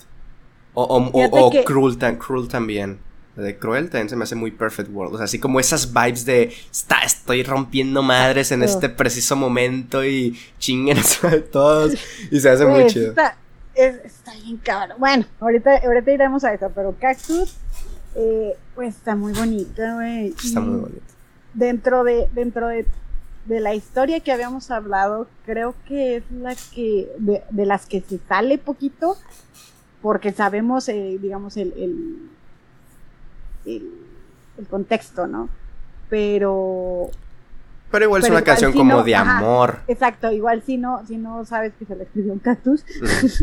[0.74, 3.00] O, o, cruel, cruel también.
[3.36, 5.14] De Cruel también se me hace muy Perfect World.
[5.14, 10.04] O sea, así como esas vibes de está, estoy rompiendo madres en este preciso momento
[10.04, 11.94] y chinguen a todos.
[12.32, 13.10] Y se hace muy pues, chido.
[13.10, 13.38] Está,
[13.76, 14.98] está bien cabrón.
[15.00, 17.56] Bueno, ahorita, ahorita iremos a eso, pero Cactus
[18.16, 20.28] eh, pues está muy bonita, güey.
[20.30, 21.02] Está muy bonita.
[21.54, 22.86] Dentro de, dentro de,
[23.48, 28.58] la historia que habíamos hablado, creo que es la que, de, las que se sale
[28.58, 29.18] poquito,
[30.02, 31.74] porque sabemos, eh, digamos, el,
[33.66, 33.82] el,
[34.58, 35.50] el, contexto, ¿no?
[36.10, 37.10] Pero
[37.92, 39.80] pero igual es una canción como de amor.
[39.88, 42.86] exacto, igual si no, si no sabes que se le escribió un cactus,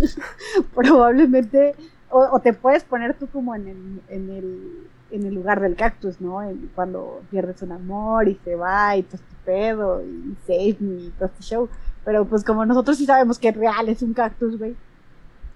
[0.74, 1.74] probablemente
[2.16, 6.20] o, te puedes poner tú como en el, en el, en el lugar del cactus,
[6.20, 6.40] ¿no?
[6.74, 11.12] cuando pierdes un amor y se va y todo este pedo y save me y
[11.18, 11.68] todo este show.
[12.04, 14.76] Pero pues como nosotros sí sabemos que real es un cactus, güey,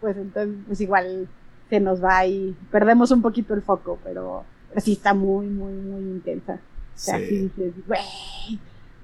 [0.00, 1.28] pues entonces pues igual
[1.68, 4.44] se nos va y perdemos un poquito el foco, pero,
[4.78, 6.54] sí está muy, muy, muy intensa.
[6.54, 7.48] O sea, sí.
[7.54, 8.00] dices, güey.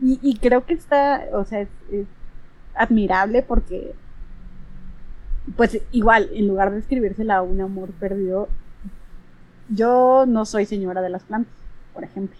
[0.00, 1.70] Y, y creo que está, o sea, es
[2.74, 3.94] admirable porque
[5.54, 8.48] pues igual, en lugar de escribírsela a un amor perdido,
[9.68, 11.54] yo no soy señora de las plantas,
[11.94, 12.38] por ejemplo.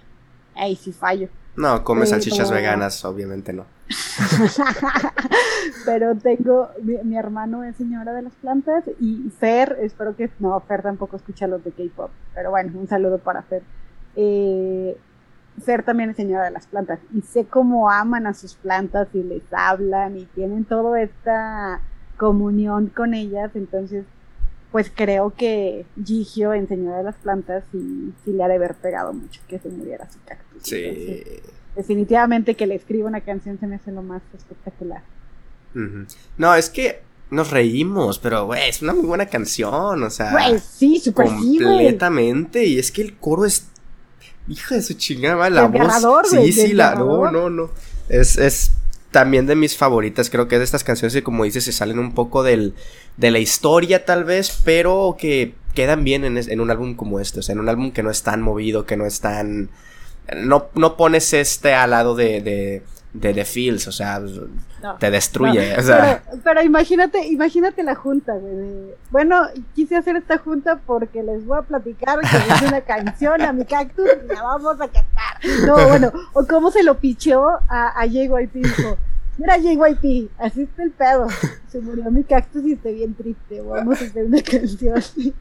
[0.55, 1.29] Ahí sí fallo.
[1.57, 3.65] No, come salchichas veganas, obviamente no.
[5.87, 10.83] Pero tengo, mi, hermano es señora de las plantas y Fer, espero que, no, Fer
[10.83, 13.63] tampoco escucha los de K-Pop, pero bueno, un saludo para Fer.
[14.17, 14.99] Eh,
[15.65, 19.23] Fer también es señora de las plantas y sé cómo aman a sus plantas y
[19.23, 21.81] les hablan y tienen toda esta
[22.17, 24.05] comunión con ellas, entonces
[24.73, 28.75] pues creo que Gigio en Señora de las Plantas sí, sí, le ha de haber
[28.75, 30.63] pegado mucho que se muriera su cactus.
[30.63, 31.23] Sí.
[31.75, 35.03] definitivamente que le escriba una canción se me hace lo más espectacular.
[36.39, 40.33] No, es que nos reímos, pero, güey, es una muy buena canción, o sea.
[40.33, 41.29] Güey, sí, güey.
[41.29, 43.69] Completamente, y es que el coro es.
[44.49, 46.31] Hija de su chingada, la voz.
[46.31, 46.95] Sí, sí, la.
[46.95, 47.71] No, no, no.
[48.09, 48.71] Es, es
[49.17, 50.29] también de mis favoritas.
[50.29, 52.75] Creo que es de estas canciones que, como dices, se salen un poco del,
[53.17, 57.41] de la historia, tal vez, pero que quedan bien en, en un álbum como este.
[57.41, 59.71] O sea, en un álbum que no es tan movido, que no es tan.
[60.37, 62.83] No, no pones este al lado de, de,
[63.21, 64.21] de The Feels, o sea,
[64.83, 64.97] No.
[64.99, 65.75] te destruye.
[65.75, 66.23] No, o sea.
[66.29, 68.95] pero, pero imagínate, imagínate la junta, güey.
[69.11, 69.43] Bueno,
[69.75, 73.65] quise hacer esta junta porque les voy a platicar que es una canción a mi
[73.65, 75.67] cactus y la vamos a cantar.
[75.67, 78.53] No, bueno, o cómo se lo picheó a, a JYP.
[78.55, 78.97] Dijo,
[79.39, 81.27] mira JYP, así está el pedo.
[81.69, 83.61] Se murió mi cactus y estoy bien triste.
[83.61, 85.03] Vamos a hacer una canción.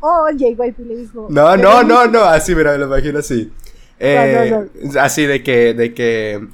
[0.00, 1.28] O JYP le dijo.
[1.30, 3.50] No, no, "Queremos no, no, así, mira, me lo imagino así.
[3.98, 6.46] Eh, No, Así de que, de que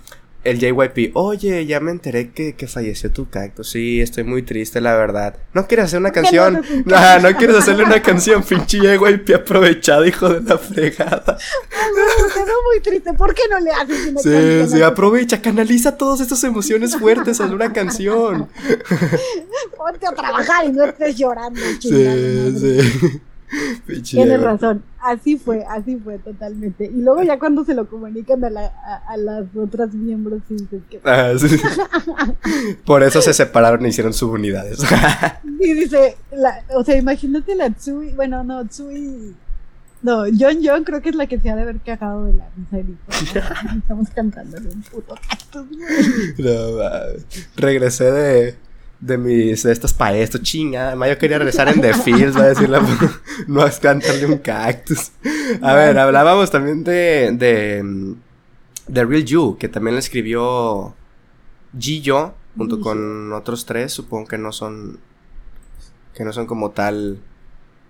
[0.50, 3.70] el JYP, oye, ya me enteré que, que falleció tu cactus.
[3.70, 5.37] Sí, estoy muy triste, la verdad.
[5.54, 6.82] ¿No quieres hacer una ¿Por qué no canción?
[6.87, 7.22] No, cactus?
[7.30, 11.38] no quieres hacerle una canción, pinche JYP aprovechado, hijo de la fregada.
[11.38, 13.12] Me quedo muy triste.
[13.14, 14.70] ¿Por qué no le haces una Sí, canción?
[14.70, 18.48] sí, a- aprovecha, canaliza todas estas emociones fuertes en una canción.
[19.76, 21.61] Ponte a trabajar y no estés llorando.
[21.80, 22.52] Sí, madre.
[22.58, 23.20] sí.
[24.02, 26.84] Tienes razón, así fue, así fue totalmente.
[26.84, 30.56] Y luego ya cuando se lo comunican a, la, a, a las otras miembros, sí
[30.56, 31.00] dices que...
[31.04, 31.56] Ah, sí.
[32.84, 34.80] Por eso se separaron y hicieron subunidades.
[35.61, 39.34] Y dice, la, o sea, imagínate la Tsui, bueno, no, Tsui...
[40.02, 42.48] No, John John creo que es la que se ha de haber cagado de la
[42.56, 45.16] risa y dijo, "No, estamos cantando un puto
[45.52, 46.34] güey".
[46.38, 46.78] No.
[47.56, 48.54] Regresé de,
[49.00, 50.88] de mis de estos pa' esto, chinga.
[50.88, 52.82] además Yo quería regresar en The Fields, va a decir la
[53.46, 55.12] no es cantarle un cactus.
[55.62, 58.14] A ver, hablábamos también de, de,
[58.88, 60.94] de Real You, que también le escribió
[61.78, 64.98] Gillo, junto con otros tres, supongo que no son,
[66.14, 67.18] que no son como tal.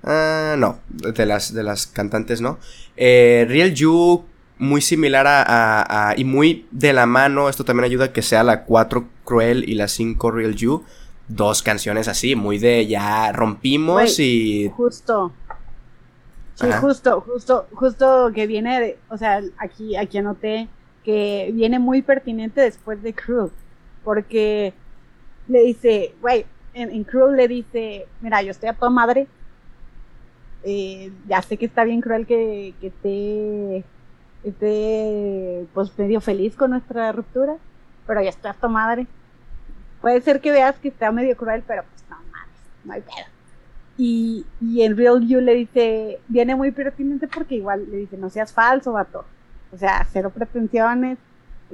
[0.05, 2.59] Ah, no, de las, de las cantantes no.
[2.97, 4.25] Eh, Real You,
[4.59, 7.49] muy similar a, a- a- y muy de la mano.
[7.49, 10.83] Esto también ayuda a que sea la 4 Cruel y la 5 Real You.
[11.29, 14.71] Dos canciones así, muy de ya rompimos y.
[14.75, 15.33] Justo.
[16.55, 16.81] Sí, Ajá.
[16.81, 20.69] justo, justo, justo que viene de, o sea, aquí, aquí anoté
[21.05, 23.51] que viene muy pertinente después de Cruel,
[24.03, 24.73] porque
[25.47, 29.29] le dice, güey, en, en Cruel le dice, mira, yo estoy a toda madre,
[30.65, 33.85] eh, ya sé que está bien cruel que, que esté,
[34.43, 37.57] esté, pues medio feliz con nuestra ruptura,
[38.07, 39.07] pero ya estoy a toda madre.
[40.01, 43.27] Puede ser que veas que está medio cruel, pero pues no mames, no hay pedo.
[43.97, 48.31] Y, y en Real You le dice, viene muy pertinente porque igual le dice, no
[48.31, 49.25] seas falso, vato.
[49.73, 51.19] O sea, cero pretensiones.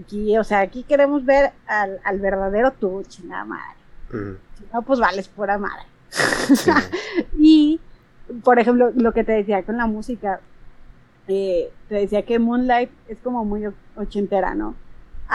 [0.01, 3.77] Aquí, o sea, aquí queremos ver al, al verdadero tú, chingada madre.
[4.13, 5.85] Mm, Si no, pues vales pura madre.
[6.11, 6.71] sí.
[7.39, 7.81] Y,
[8.43, 10.41] por ejemplo, lo que te decía con la música,
[11.29, 13.65] eh, te decía que Moonlight es como muy
[13.97, 14.75] ochentera, ¿no?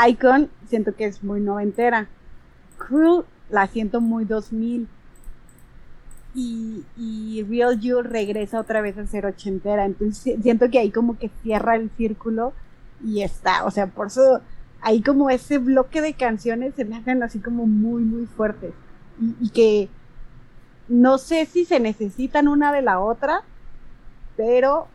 [0.07, 2.07] Icon siento que es muy noventera.
[2.79, 4.87] Cruel la siento muy 2000.
[6.35, 9.85] Y, Real You regresa otra vez a ser ochentera.
[9.85, 12.53] Entonces si- siento que ahí como que cierra el círculo
[13.03, 13.65] y está.
[13.65, 14.41] O sea, por eso
[14.81, 18.73] ahí como ese bloque de canciones se me hacen así como muy, muy fuertes.
[19.41, 19.89] Y que
[20.87, 23.41] no sé si se necesitan una de la otra,
[24.37, 24.87] pero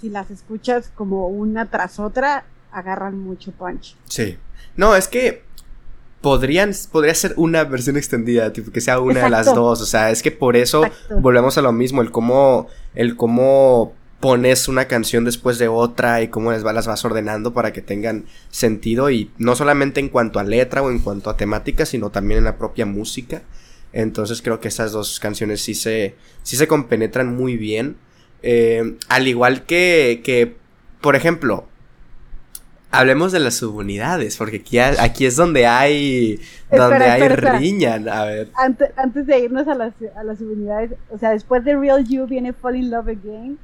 [0.00, 3.96] si las escuchas como una tras otra, agarran mucho punch.
[4.06, 4.36] Sí.
[4.76, 5.44] No, es que
[6.20, 9.80] podrían, podría ser una versión extendida, tipo que sea una de las dos.
[9.80, 11.20] O sea, es que por eso Exacto.
[11.20, 16.28] volvemos a lo mismo, el cómo, el cómo pones una canción después de otra y
[16.28, 20.40] cómo les va, las vas ordenando para que tengan sentido y no solamente en cuanto
[20.40, 23.42] a letra o en cuanto a temática, sino también en la propia música.
[23.92, 27.96] Entonces creo que estas dos canciones sí se, sí se compenetran muy bien.
[28.42, 30.56] Eh, al igual que, que,
[31.00, 31.66] por ejemplo,
[32.90, 36.36] hablemos de las subunidades, porque aquí, aquí es donde hay,
[36.70, 37.58] donde Espera, hay espera, espera.
[37.58, 37.94] riña.
[37.94, 38.48] A ver.
[38.54, 42.26] Antes, antes de irnos a las, a las unidades, o sea, después de Real You
[42.26, 43.58] viene Fall in Love Again,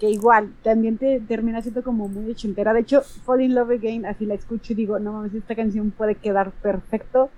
[0.00, 2.74] que igual también te termina siendo como muy ochentera.
[2.74, 5.92] De hecho, Fall in Love Again, así la escucho y digo, no mames, esta canción
[5.92, 7.30] puede quedar perfecto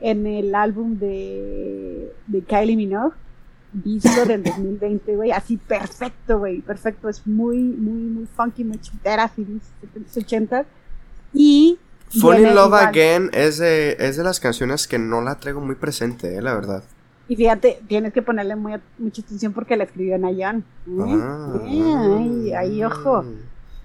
[0.00, 3.14] en el álbum de, de Kylie Minogue,
[3.72, 9.24] disco del 2020, güey, así perfecto, güey, perfecto, es muy, muy, muy funky, muy ochentera,
[9.24, 9.46] así,
[9.94, 10.66] 70s, 80s.
[11.32, 11.78] Y
[12.20, 15.60] Fall in Love igual- Again es de, es de las canciones que no la traigo
[15.60, 16.82] muy presente, eh, la verdad.
[17.28, 20.64] Y fíjate, tienes que ponerle muy, mucha atención porque la escribió Nayan.
[20.88, 21.20] ¿eh?
[21.22, 21.54] Ah.
[21.64, 23.24] Eh, ahí, ahí, ojo.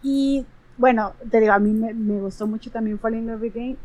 [0.02, 0.46] Y
[0.78, 3.78] bueno, te digo, a mí me, me gustó mucho también Fall in Love Again,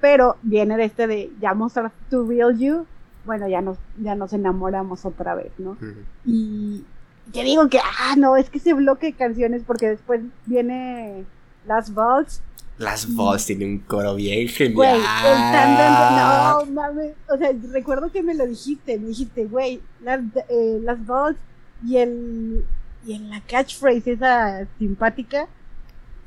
[0.00, 2.84] pero viene de este de ya mostrar to real you
[3.24, 5.76] bueno, ya nos, ya nos enamoramos otra vez, ¿no?
[6.24, 6.84] Y
[7.32, 11.24] te digo que, ah, no, es que ese bloque de canciones, porque después viene
[11.66, 12.42] Las Vaults.
[12.78, 14.74] Las Vaults tiene un coro bien genial.
[14.74, 20.80] Güey, no, mames, o sea, recuerdo que me lo dijiste, me dijiste, güey, las, eh,
[20.82, 21.40] las Vaults
[21.84, 22.64] y el,
[23.04, 25.48] y en la catchphrase esa simpática,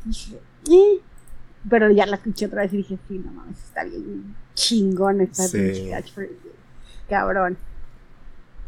[0.03, 0.99] dije, ¿y?
[1.69, 5.43] Pero ya la escuché otra vez y dije, sí, no mames, está bien chingón esta
[5.43, 6.31] catchphrase.
[7.11, 7.57] Cabrón.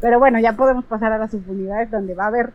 [0.02, 2.52] Pero bueno, ya podemos pasar a las subunidades donde va a haber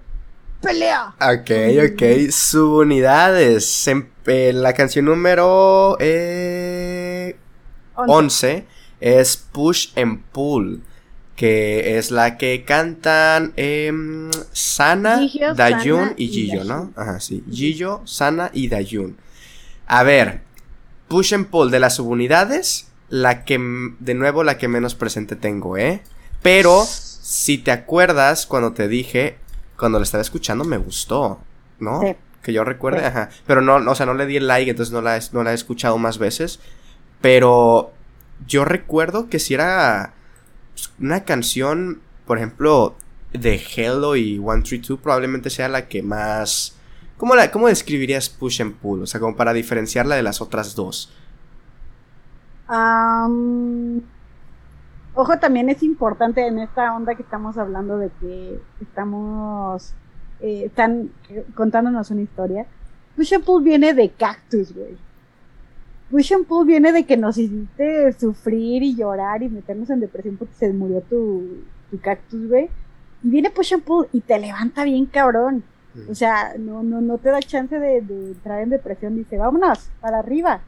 [0.62, 1.16] pelea.
[1.20, 1.52] Ok,
[1.92, 2.32] ok.
[2.32, 3.88] Subunidades.
[3.88, 7.36] En, la canción número eh,
[7.96, 8.68] 11.
[9.00, 10.84] es Push and Pull.
[11.36, 15.22] Que es la que cantan em, Sana,
[15.56, 16.92] Dayun y Gijo, ¿no?
[16.96, 17.44] Ajá, sí.
[17.50, 19.18] Gijo, Sana y Dayun.
[19.88, 20.42] A ver,
[21.08, 23.58] Push and Pull de las subunidades, la que,
[24.00, 26.02] de nuevo, la que menos presente tengo, ¿eh?
[26.42, 29.38] Pero, si te acuerdas, cuando te dije,
[29.78, 31.40] cuando la estaba escuchando, me gustó,
[31.80, 32.02] ¿no?
[32.42, 33.30] Que yo recuerde, ajá.
[33.46, 35.56] Pero no, o sea, no le di el like, entonces no la, no la he
[35.56, 36.60] escuchado más veces.
[37.22, 37.92] Pero
[38.48, 40.14] yo recuerdo que si era
[41.00, 42.96] una canción, por ejemplo,
[43.34, 46.80] de Hello y 132, probablemente sea la que más
[47.20, 49.04] ¿Cómo, la, ¿Cómo describirías Push and Pull?
[49.04, 51.12] O sea, como para diferenciarla de las otras dos.
[55.16, 59.94] Ojo, también es importante en esta onda que estamos hablando de que estamos.
[60.42, 61.12] Eh, están
[61.56, 62.66] contándonos una historia.
[63.16, 64.98] Push and Pull viene de Cactus, güey.
[66.10, 70.38] Push and Pull viene de que nos hiciste sufrir y llorar y meternos en depresión
[70.38, 72.70] porque se murió tu, tu cactus, güey.
[73.22, 75.64] Y viene Push and Pull y te levanta bien cabrón.
[76.10, 80.20] O sea, no, no, no te da chance de, entrar en depresión, dice, vámonos, para
[80.20, 80.62] arriba.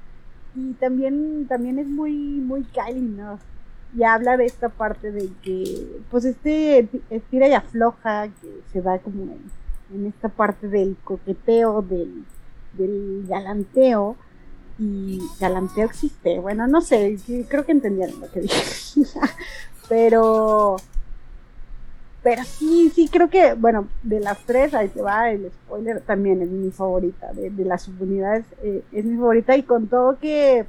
[0.56, 3.40] Y también, también es muy, muy Kylie, ¿no?
[3.96, 9.00] Y habla de esta parte de que, pues este estira y afloja, que se da
[9.00, 12.26] como en, esta parte del coqueteo, del,
[12.74, 14.16] del galanteo.
[14.80, 19.02] Y galanteo existe, bueno, no sé, creo que entendieron lo que dije.
[19.90, 20.78] Pero
[22.24, 26.42] pero sí, sí, creo que, bueno, de las tres, ahí te va, el spoiler también
[26.42, 30.66] es mi favorita, de, las subunidades eh, es mi favorita y con todo que,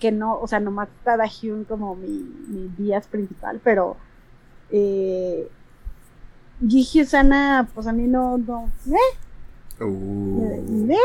[0.00, 3.96] que no, o sea, nomás está Hyun como mi, mi vías principal, pero
[4.70, 5.46] eh,
[6.66, 9.82] Gigi Sana, pues a mí no, no, ¿eh?
[9.84, 10.96] Uh, ¿Eh?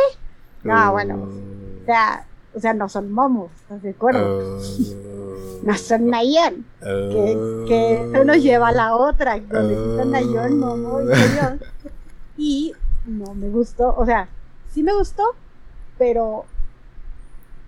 [0.64, 2.26] No, bueno, o sea,
[2.58, 4.58] o sea, no son momos, ¿estás de acuerdo?
[4.58, 6.66] Uh, no son Nayeon.
[6.82, 11.02] que, que uno lleva a la otra, donde uh, Momo
[12.36, 12.40] y.
[12.40, 12.74] Y
[13.06, 14.28] no me gustó, o sea,
[14.74, 15.24] sí me gustó,
[16.00, 16.46] pero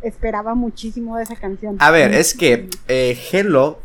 [0.01, 1.77] esperaba muchísimo de esa canción.
[1.79, 3.79] A ver, es que eh, Hello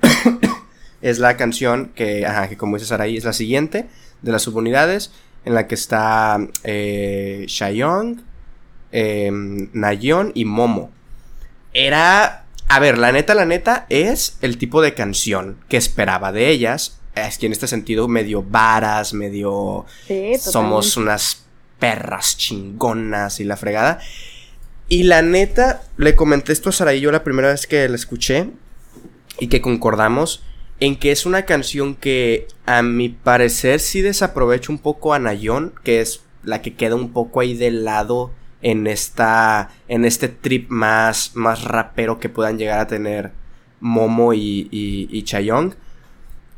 [1.02, 3.88] es la canción que, ajá, que como dice Saraí, es la siguiente
[4.22, 5.12] de las subunidades,
[5.44, 8.22] en la que está eh, Shayong,
[8.92, 10.90] eh, Nayeon y Momo.
[11.72, 12.46] Era...
[12.68, 17.00] A ver, la neta, la neta es el tipo de canción que esperaba de ellas.
[17.14, 19.84] Es que en este sentido medio varas, medio...
[20.38, 21.44] somos unas
[21.78, 23.98] perras chingonas y la fregada.
[24.88, 28.50] Y la neta, le comenté esto a Saraí yo la primera vez que la escuché
[29.38, 30.42] y que concordamos
[30.80, 35.74] en que es una canción que a mi parecer sí desaprovecha un poco a Nayeon,
[35.82, 38.32] que es la que queda un poco ahí de lado
[38.62, 43.32] en esta en este trip más más rapero que puedan llegar a tener
[43.80, 45.74] Momo y, y, Chayong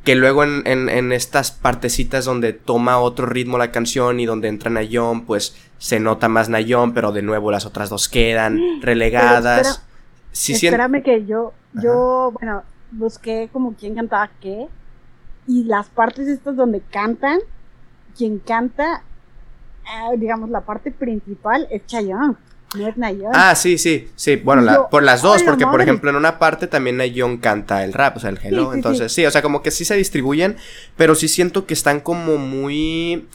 [0.04, 4.70] que luego en, en, estas partecitas donde toma otro ritmo la canción y donde entra
[4.70, 9.82] Nayon, pues se nota más Nayon, pero de nuevo las otras dos quedan relegadas.
[10.30, 14.68] espérame que yo, yo, bueno, busqué como quién cantaba qué,
[15.46, 17.38] y las partes estas donde cantan,
[18.14, 19.02] quien canta
[19.86, 22.36] Ah, digamos, la parte principal es Chayanne.
[22.74, 22.94] No es.
[23.32, 24.36] Ah, sí, sí, sí.
[24.36, 28.16] Bueno, por las dos, porque por ejemplo en una parte también Nayeon canta el rap,
[28.16, 28.74] o sea, el hello.
[28.74, 29.24] entonces, sí.
[29.24, 30.56] o sea, como que sí se distribuyen,
[30.96, 33.28] pero sí siento que están como muy.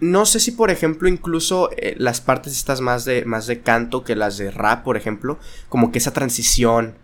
[0.00, 4.04] No sé si, por ejemplo, incluso eh, las partes estas más de, más de canto
[4.04, 5.38] que las de rap, por ejemplo,
[5.68, 6.94] como que esa transición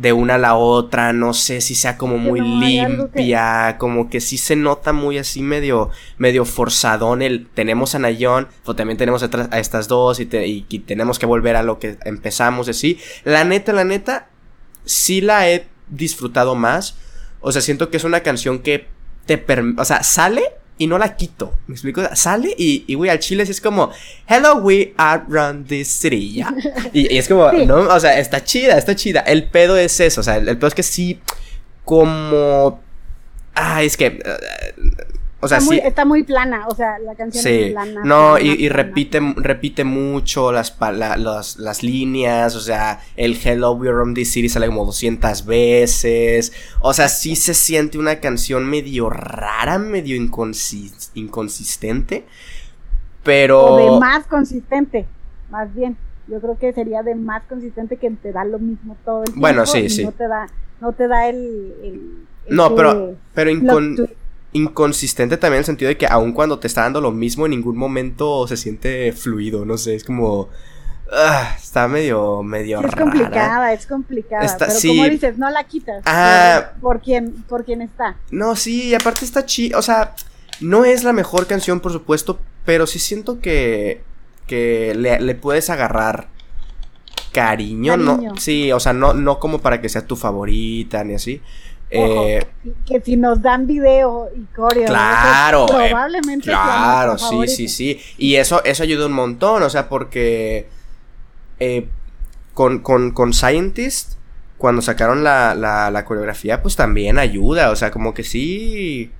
[0.00, 4.38] de una a la otra, no sé si sea como muy limpia, como que sí
[4.38, 9.58] se nota muy así medio, medio forzadón el, tenemos a Nayon, pero también tenemos a,
[9.58, 12.98] estas dos y, tenemos que volver a lo que empezamos así.
[13.24, 14.30] La neta, la neta,
[14.86, 16.96] sí la he disfrutado más,
[17.42, 18.88] o sea, siento que es una canción que
[19.26, 19.44] te,
[19.76, 20.44] o sea, sale
[20.80, 21.58] y no la quito.
[21.66, 22.00] ¿Me explico?
[22.14, 23.90] Sale y, y güey, al chile es como,
[24.26, 26.42] hello, we are run this city.
[26.94, 29.20] Y, es como, no, o sea, está chida, está chida.
[29.20, 31.20] El pedo es eso, o sea, el, pedo es que sí,
[31.84, 32.80] como...
[33.54, 34.06] Ah, es que...
[34.06, 34.74] eh,
[35.40, 35.66] o sea, está, sí...
[35.66, 38.00] muy, está muy plana, o sea, la canción es Sí, plana.
[38.04, 38.82] no, plana, y, y plana.
[38.82, 44.32] repite, repite mucho las, la- las, las líneas, o sea, el Hello, We're from this
[44.32, 50.16] city sale como 200 veces, o sea, sí se siente una canción medio rara, medio
[50.16, 52.24] inconsis- inconsistente,
[53.22, 53.64] pero...
[53.74, 55.06] O de más consistente,
[55.50, 55.96] más bien.
[56.26, 59.40] Yo creo que sería de más consistente que te da lo mismo todo el tiempo.
[59.40, 60.04] Bueno, sí, y sí.
[60.04, 60.46] No te da,
[60.80, 61.74] no te da el.
[61.82, 63.16] el- No, pero,
[63.50, 64.08] incon-.
[64.52, 67.50] Inconsistente también en el sentido de que aun cuando te está dando lo mismo, en
[67.52, 70.48] ningún momento se siente fluido, no sé, es como...
[71.12, 73.02] ah, está medio, medio Sí, es rara.
[73.04, 74.44] complicada, es complicada.
[74.44, 74.88] Está- pero sí.
[74.88, 76.02] como dices, no la quitas.
[76.06, 76.72] Ah.
[76.80, 78.16] por, quien, por quien está.
[78.30, 80.14] No, sí, aparte está chi, o sea,
[80.60, 84.02] no es la mejor canción, por supuesto, pero sí siento que,
[84.46, 86.28] que le, le puedes agarrar
[87.32, 88.16] cariño, Cariño.
[88.32, 88.36] ¿no?
[88.36, 91.40] Sí, o sea, no, no como para que sea tu favorita ni así.
[91.92, 92.46] Ojo, Eh,
[92.86, 94.86] que si nos dan video y coreo.
[94.86, 98.00] Claro, eso eh, probablemente sea claro, sí, sí, sí.
[98.16, 100.68] Y eso, eso ayuda un montón, o sea, porque
[101.58, 101.88] eh,
[102.54, 104.14] con, con, con Scientist,
[104.56, 109.10] cuando sacaron la, la, la coreografía, pues también ayuda, o sea, como que sí,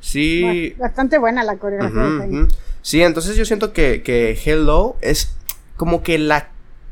[0.00, 0.74] sí.
[0.78, 2.48] Bastante buena la coreografía de.
[2.82, 5.34] Sí, entonces yo siento que, que Hello es
[5.76, 6.48] como que la,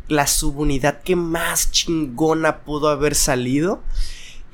[0.08, 3.82] la subunidad que más chingona pudo haber salido.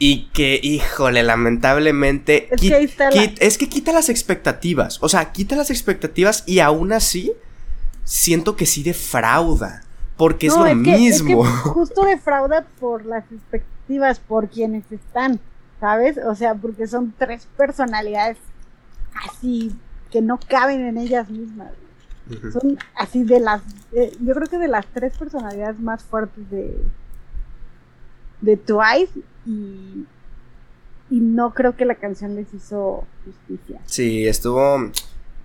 [0.05, 2.49] Y que, híjole, lamentablemente.
[2.53, 4.99] Es que quit- ahí está la- quit- es que quita las expectativas.
[5.01, 7.33] O sea, quita las expectativas y aún así
[8.03, 9.83] siento que sí defrauda.
[10.17, 11.43] Porque es lo que- mismo.
[11.45, 15.39] que justo defrauda por las expectativas, por quienes están,
[15.81, 16.19] ¿sabes?
[16.19, 18.39] O sea, porque son tres personalidades
[19.29, 19.73] así
[20.11, 21.71] que no caben en ellas mismas.
[22.53, 26.77] Son así de las, eh, yo creo que de las tres personalidades más fuertes de
[28.43, 29.12] de Twice
[29.47, 30.05] y
[31.12, 33.80] y no creo que la canción les hizo justicia.
[33.84, 34.90] Sí, estuvo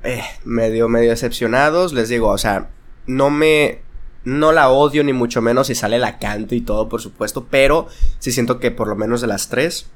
[0.02, 1.92] eh, medio, medio decepcionados.
[1.92, 2.70] Les digo, o sea,
[3.06, 3.82] no me.
[4.24, 7.48] No la odio ni mucho menos si sale la canto y todo, por supuesto.
[7.52, 7.90] Pero
[8.20, 9.90] sí siento que por lo menos de las tres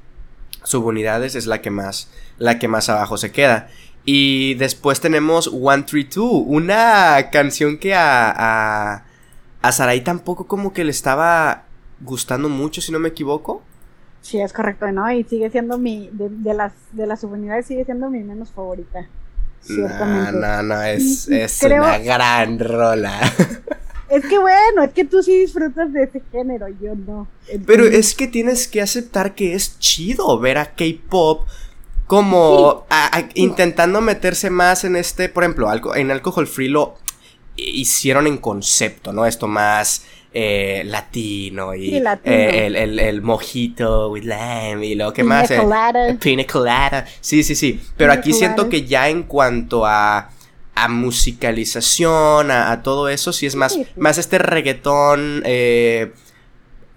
[0.62, 2.10] subunidades es la que más.
[2.36, 3.68] La que más abajo se queda.
[4.04, 6.28] Y después tenemos One Three Two.
[6.28, 8.30] Una canción que a.
[8.30, 9.04] a.
[9.62, 11.64] a Sarai tampoco como que le estaba
[12.02, 13.62] gustando mucho, si no me equivoco.
[14.20, 15.10] Sí, es correcto, ¿no?
[15.10, 19.06] Y sigue siendo mi, de, de las de las subunidades sigue siendo mi menos favorita.
[19.60, 20.32] Ciertamente.
[20.32, 23.20] No, no, no, es, es creo- una gran rola.
[24.08, 27.26] Es que bueno, es que tú sí disfrutas de ese género, yo no.
[27.64, 31.46] Pero es que tienes que aceptar que es chido ver a K-pop
[32.06, 36.96] como a- a- intentando meterse más en este, por ejemplo, algo, en Alcohol Free lo
[37.56, 39.24] hicieron en concepto, ¿no?
[39.24, 40.04] Esto más
[40.34, 42.34] eh, latino y Sí, latino.
[42.34, 45.50] eh, el, el, el mojito with lime y lo que Pina más.
[45.52, 46.16] colada.
[46.18, 47.04] Pina colada.
[47.20, 47.80] Sí, sí, sí.
[47.96, 50.30] Pero Pina aquí siento que ya en cuanto a,
[50.74, 53.90] a musicalización, a, a todo eso, sí es más, Sí, sí.
[53.96, 55.42] más este reggaetón.
[55.44, 56.12] Eh,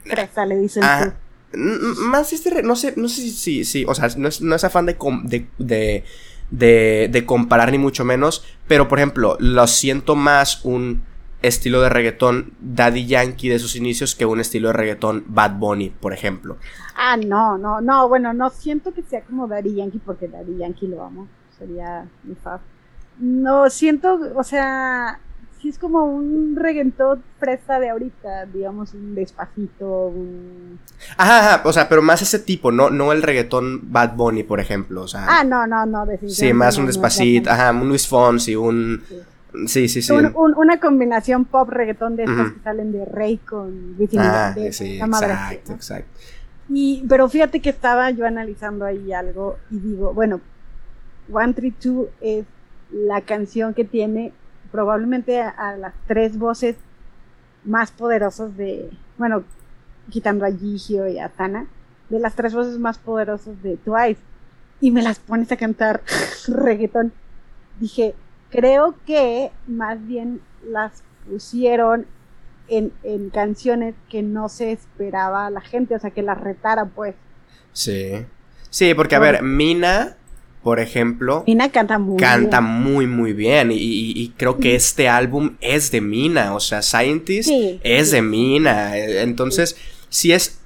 [0.06, 1.14] Fresa, le dicen Ah,
[1.52, 1.58] tú.
[1.58, 4.64] más este, no sé, no sé si, si, si, o sea, no es, no es
[4.64, 6.04] afán de, com- de, de,
[6.52, 11.04] de, de comparar ni mucho menos, pero por ejemplo, lo siento más un
[11.48, 15.90] estilo de reggaetón Daddy Yankee de sus inicios que un estilo de reggaetón Bad Bunny,
[15.90, 16.58] por ejemplo.
[16.96, 20.88] Ah, no, no, no, bueno, no siento que sea como Daddy Yankee porque Daddy Yankee
[20.88, 21.28] lo amo,
[21.58, 22.60] sería mi fab.
[23.20, 25.20] No, siento, o sea,
[25.62, 30.80] sí es como un reggaetón fresa de ahorita, digamos, un despacito, un...
[31.18, 34.60] Ajá, ajá, o sea, pero más ese tipo, no, no el reggaetón Bad Bunny, por
[34.60, 35.26] ejemplo, o sea.
[35.28, 36.36] Ah, no, no, no, definitivamente.
[36.36, 39.04] sí, más no, un no despacito, ajá, un Luis Fonsi, un...
[39.08, 39.16] Sí.
[39.68, 40.12] Sí, sí, sí.
[40.14, 42.54] Un- un- una combinación pop reggaetón de estas Ujú.
[42.56, 45.76] que salen de Rey con Wisin Ah, Yandel, sí, madre exacto, ¿no?
[45.76, 46.10] exacto.
[46.70, 50.42] Y, pero fíjate que estaba yo analizando ahí algo y digo, bueno,
[51.32, 52.46] One Three Two es
[52.92, 54.32] la canción que tiene
[54.72, 56.76] probablemente a, a las tres voces
[57.64, 59.44] más poderosas de, bueno,
[60.10, 61.68] quitando a Gigio y a Tana,
[62.10, 64.20] de las tres voces más poderosas de Twice.
[64.82, 66.02] Y me las pones a cantar
[66.48, 67.12] reggaetón.
[67.80, 68.14] Dije,
[68.56, 72.06] creo que más bien las pusieron
[72.68, 77.16] en, en canciones que no se esperaba la gente, o sea, que las retara, pues.
[77.74, 78.12] Sí.
[78.70, 80.18] Sí, porque a ver, Mina,
[80.64, 82.72] por ejemplo, Mina canta muy canta bien.
[82.74, 83.72] muy, muy bien.
[83.72, 86.54] Y, y- y creo que este álbum es de Mina.
[86.56, 88.16] O sea, Scientist Sí, es sí.
[88.16, 88.98] de Mina.
[88.98, 89.78] eh, Entonces,
[90.10, 90.60] sí es.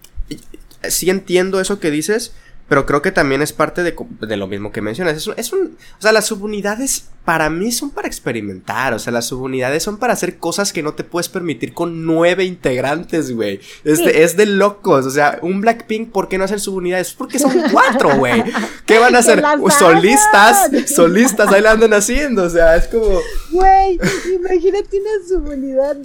[0.88, 2.34] Sí entiendo eso que dices.
[2.70, 5.18] Pero creo que también es parte de, de lo mismo que mencionas.
[5.18, 9.12] Es un, es un, o sea, las subunidades para mí son para experimentar, o sea,
[9.12, 13.60] las subunidades son para hacer cosas que no te puedes permitir con nueve integrantes, güey.
[13.84, 17.14] Es, de, es de locos, o sea, un Blackpink, ¿por qué no hacen subunidades?
[17.14, 18.44] Porque son cuatro, güey.
[18.86, 19.44] ¿Qué van a hacer?
[19.78, 23.20] Solistas, solistas, ahí la andan haciendo, o sea, es como...
[23.52, 24.00] Güey,
[24.36, 25.98] imagínate una subunidad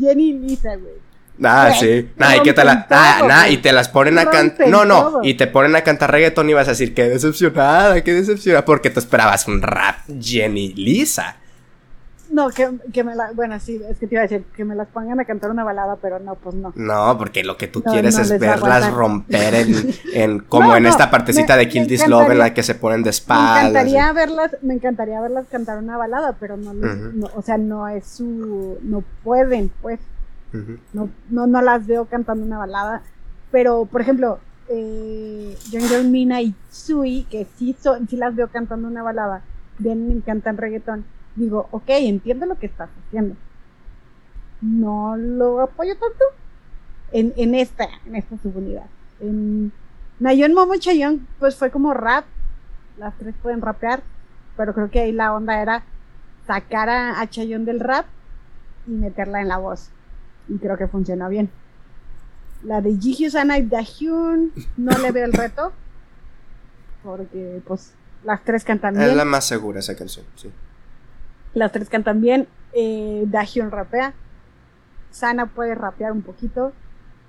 [0.00, 1.09] Jenny y Lisa, güey.
[1.42, 2.10] Ah, sí.
[2.16, 4.68] Nah, y, que te la, ah, y te las ponen a cantar.
[4.68, 5.20] No, no.
[5.22, 8.64] Y te ponen a cantar reggaetón y vas a decir, qué decepcionada, qué decepcionada.
[8.64, 11.36] Porque te esperabas un rap Jenny Lisa.
[12.30, 13.32] No, que, que me la.
[13.32, 15.64] Bueno, sí, es que te iba a decir que me las pongan a cantar una
[15.64, 16.72] balada, pero no, pues no.
[16.76, 19.94] No, porque lo que tú quieres es verlas romper en.
[20.14, 23.10] en como en esta partecita de Kill This Love en la que se ponen de
[23.10, 23.64] espaldas.
[23.64, 27.88] Me encantaría verlas, me encantaría verlas cantar una balada, pero no, no, o sea, no
[27.88, 28.78] es su.
[28.82, 29.98] No pueden, pues
[30.92, 33.02] no, no, no las veo cantando una balada.
[33.50, 34.38] Pero, por ejemplo,
[34.68, 35.56] eh,
[36.04, 37.76] Mina y Sui, que sí,
[38.08, 39.42] sí las veo cantando una balada,
[39.78, 41.04] ven, cantan reggaetón.
[41.36, 43.36] Digo, ok, entiendo lo que estás haciendo.
[44.60, 46.24] No lo apoyo tanto
[47.12, 48.86] en, en esta, en esta subunidad.
[49.20, 49.72] En
[50.18, 52.24] Nayon Momo Chayon, pues fue como rap.
[52.98, 54.02] Las tres pueden rapear,
[54.56, 55.82] pero creo que ahí la onda era
[56.46, 58.06] sacar a, a Chayon del rap
[58.86, 59.90] y meterla en la voz
[60.50, 61.48] y creo que funciona bien.
[62.62, 65.72] La de Jihyo Sana y Dahyun no le veo el reto
[67.02, 67.94] porque pues
[68.24, 69.08] las tres cantan bien.
[69.08, 70.50] Es la más segura esa canción, sí.
[71.54, 72.48] Las tres cantan bien.
[72.72, 74.12] Eh, Dahyun rapea.
[75.10, 76.72] Sana puede rapear un poquito.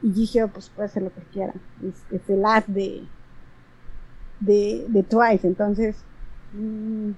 [0.03, 1.53] Y Jihyo pues puede hacer lo que quiera.
[2.11, 3.03] Es, el as de,
[4.39, 5.47] de, de Twice.
[5.47, 5.95] Entonces,
[6.53, 7.11] mm,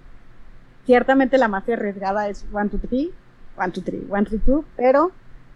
[0.86, 3.12] ciertamente la más arriesgada es One, Two, Three.
[3.58, 4.06] One, Two, Three.
[4.10, 4.66] One, Three, Two.
[4.78, 5.12] Pero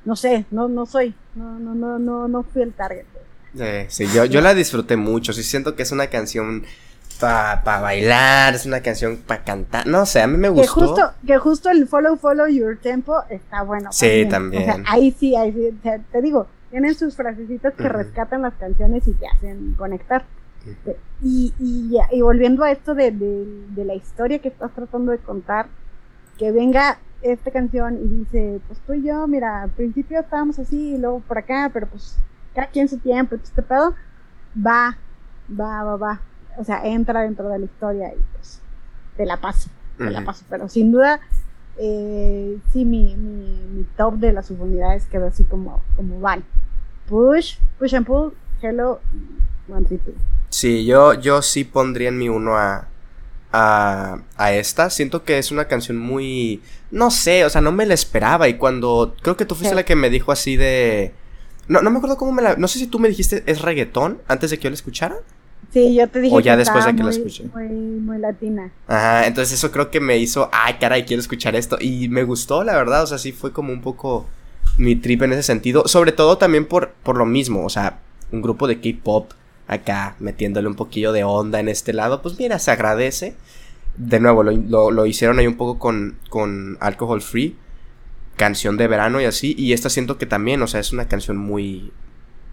[0.08, 3.04] no sé, no, no soy, no, no, no, no, no fui el target.
[3.90, 6.64] sí, yo, yo la disfruté mucho, sí siento que es una canción
[7.20, 10.64] para pa bailar, es una canción para cantar, no sé, a mí me gustó.
[10.64, 13.92] Que justo, que justo el follow, follow your tempo está bueno.
[13.92, 14.86] Sí, también.
[14.88, 19.28] ahí sí, ahí sí, te, digo, tienen sus frasecitas que rescatan las canciones y te
[19.28, 20.24] hacen conectar.
[21.22, 25.18] y, y, y, volviendo a esto de, de, de la historia que estás tratando de
[25.18, 25.68] contar,
[26.38, 30.96] que venga esta canción y dice, pues tú y yo, mira, al principio estábamos así
[30.96, 32.18] y luego por acá, pero pues
[32.54, 33.96] cada quien su tiempo, este pedo,
[34.56, 34.98] va,
[35.50, 36.22] va, va, va.
[36.58, 38.62] O sea, entra dentro de la historia y pues
[39.16, 40.46] te la paso, te la paso.
[40.50, 41.20] Pero sin duda,
[41.78, 46.44] eh, sí, mi, mi, top de las subunidades quedó así como, como van.
[47.08, 49.00] Push, push and pull, hello,
[49.68, 50.00] one, two.
[50.50, 52.88] Sí, yo, yo sí pondría en mi uno a,
[53.52, 54.90] a, a esta.
[54.90, 56.62] Siento que es una canción muy...
[56.92, 58.48] No sé, o sea, no me la esperaba.
[58.48, 59.16] Y cuando...
[59.22, 61.14] Creo que tú fuiste la que me dijo así de...
[61.68, 62.56] No, no me acuerdo cómo me la...
[62.56, 65.18] No sé si tú me dijiste es reggaetón antes de que yo la escuchara.
[65.74, 67.46] Sí, yo te dije o ya después de que la escuché.
[67.54, 68.72] Muy, muy latina.
[68.88, 71.78] Ajá, entonces eso creo que me hizo, ay, caray, quiero escuchar esto.
[71.82, 74.28] Y me gustó, la verdad, o sea, sí fue como un poco
[74.78, 75.88] mi trip en ese sentido.
[75.88, 78.00] Sobre todo también por, por lo mismo, o sea,
[78.32, 79.32] un grupo de K-pop
[79.68, 83.36] acá metiéndole un poquillo de onda en este lado, pues mira, se agradece.
[83.98, 87.58] De nuevo, lo, hicieron ahí un poco con, con Alcohol Free,
[88.36, 91.38] canción de verano y así, y esta siento que también, o sea, es una canción
[91.38, 91.92] muy,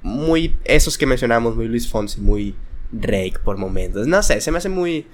[0.03, 2.57] muy, esos que mencionamos, muy Luis Fonsi, muy
[2.91, 5.07] Drake por momentos, no sé, se me hace muy,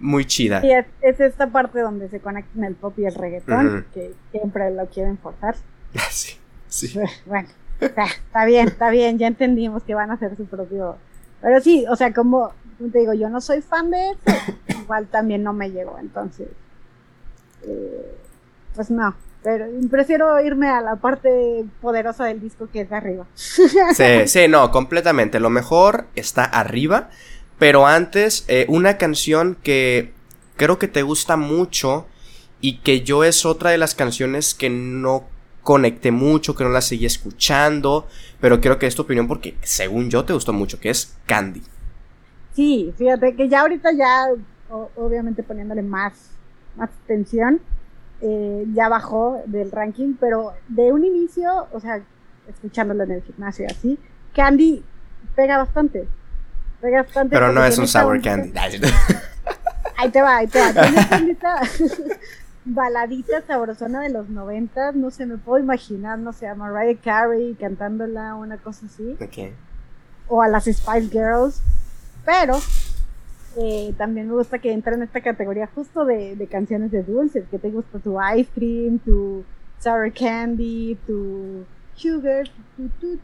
[0.00, 0.64] muy chida.
[0.64, 4.86] Y es, esta parte donde se conectan el pop y el reggaetón, que siempre lo
[4.86, 5.56] quieren forzar.
[6.10, 6.38] sí,
[6.68, 6.98] sí.
[7.26, 7.48] Bueno,
[7.78, 10.96] está bien, está bien, ya entendimos que van a hacer su propio
[11.44, 12.54] pero sí, o sea, como
[12.90, 16.48] te digo, yo no soy fan de eso, igual también no me llegó, entonces,
[17.62, 18.16] eh,
[18.74, 19.14] pues no.
[19.42, 23.26] Pero prefiero irme a la parte poderosa del disco que es de arriba.
[23.34, 25.38] Sí, sí, no, completamente.
[25.38, 27.10] Lo mejor está arriba.
[27.58, 30.14] Pero antes, eh, una canción que
[30.56, 32.06] creo que te gusta mucho
[32.62, 35.28] y que yo es otra de las canciones que no
[35.62, 38.06] conecté mucho, que no la seguí escuchando,
[38.44, 41.62] pero quiero que es tu opinión porque según yo te gustó mucho, que es Candy.
[42.52, 44.26] Sí, fíjate que ya ahorita ya,
[44.68, 46.12] obviamente poniéndole más,
[46.76, 47.58] más atención,
[48.20, 52.02] eh, ya bajó del ranking, pero de un inicio, o sea,
[52.46, 53.98] escuchándolo en el gimnasio así,
[54.34, 54.84] Candy
[55.34, 56.06] pega bastante.
[56.82, 57.34] Pega bastante.
[57.34, 58.52] Pero no es un sour candy.
[59.96, 60.68] Ahí te va, ahí te va.
[62.64, 67.54] baladita sabrosona de los noventas, no sé, me puedo imaginar, no sé, a Mariah Carey
[67.54, 69.16] cantándola, una cosa así.
[70.28, 71.60] O a las Spice Girls.
[72.24, 72.58] Pero
[73.56, 77.58] eh, también me gusta que entra en esta categoría justo de, canciones de dulces, que
[77.58, 79.44] te gusta tu ice cream, tu
[79.78, 83.18] sour candy, tu sugar, tu, tu,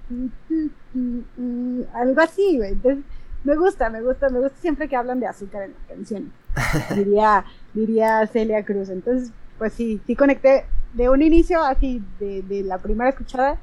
[0.92, 3.04] tu, algo así, Entonces,
[3.44, 6.32] me gusta, me gusta, me gusta siempre que hablan de azúcar en la canción.
[6.94, 8.88] diría, diría Celia Cruz.
[8.88, 10.64] Entonces, pues sí, sí conecté
[10.94, 13.58] de un inicio, así, de, de la primera escuchada,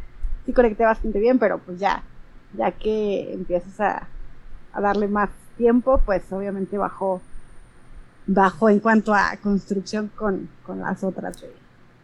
[0.45, 2.03] sí conecté bastante bien, pero pues ya,
[2.57, 4.07] ya que empiezas a,
[4.73, 7.21] a darle más tiempo, pues obviamente bajó,
[8.27, 11.51] bajó en cuanto a construcción con, con las otras de,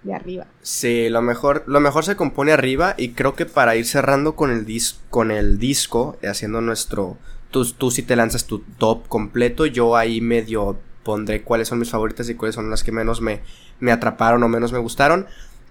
[0.03, 0.45] de, arriba.
[0.61, 4.51] Sí, lo mejor, lo mejor se compone arriba y creo que para ir cerrando con
[4.51, 7.17] el, dis, con el disco, haciendo nuestro,
[7.51, 11.89] tú, tú si te lanzas tu top completo, yo ahí medio pondré cuáles son mis
[11.89, 13.41] favoritas y cuáles son las que menos me,
[13.79, 15.27] me atraparon o menos me gustaron.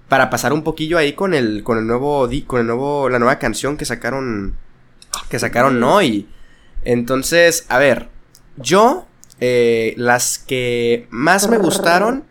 [0.08, 3.38] Para pasar un poquillo ahí con el, con el nuevo, con el nuevo, la nueva
[3.38, 4.56] canción que sacaron,
[5.30, 6.28] que sacaron hoy.
[6.84, 8.08] Entonces, a ver,
[8.56, 9.06] yo,
[9.40, 12.24] eh, las que más me gustaron,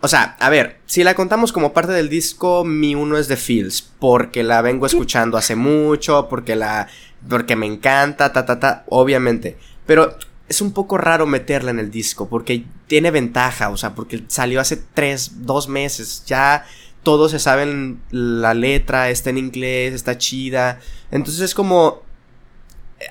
[0.00, 3.36] o sea, a ver, si la contamos como parte del disco, mi uno es de
[3.36, 6.88] Fields, porque la vengo escuchando hace mucho, porque la,
[7.28, 9.58] porque me encanta, ta, ta, ta, obviamente.
[9.86, 10.16] Pero
[10.48, 14.60] es un poco raro meterla en el disco porque tiene ventaja, o sea, porque salió
[14.60, 16.64] hace tres, dos meses, ya
[17.02, 20.80] todos se saben la letra, está en inglés, está chida,
[21.10, 22.02] entonces es como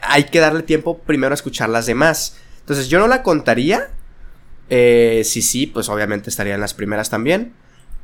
[0.01, 2.37] hay que darle tiempo primero a escuchar las demás.
[2.59, 3.89] Entonces yo no la contaría,
[4.69, 7.53] eh, sí, sí, pues obviamente estaría en las primeras también,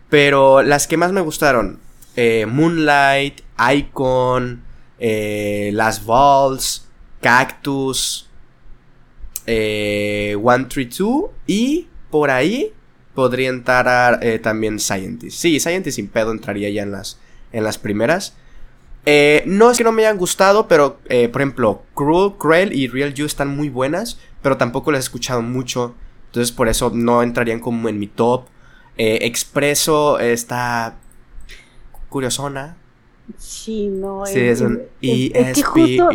[0.09, 1.79] pero las que más me gustaron,
[2.15, 3.41] eh, Moonlight,
[3.73, 4.63] Icon,
[4.99, 6.87] eh, Las Balls,
[7.21, 8.29] Cactus,
[9.45, 12.71] eh, 132 y por ahí
[13.15, 15.37] podría entrar eh, también Scientist.
[15.37, 17.19] Sí, Scientist sin pedo entraría ya en las,
[17.51, 18.35] en las primeras.
[19.05, 20.99] Eh, no es que no me hayan gustado, pero
[21.31, 25.41] por ejemplo, Cruel, Cruel y Real You están muy buenas, pero tampoco las he escuchado
[25.41, 25.95] mucho.
[26.33, 28.45] Entonces por eso no entrarían como en mi top.
[28.97, 30.95] Eh, Expreso está
[32.09, 32.75] curiosona.
[33.37, 34.25] Sí, no.
[34.25, 36.09] Sí, es, un es, que justo,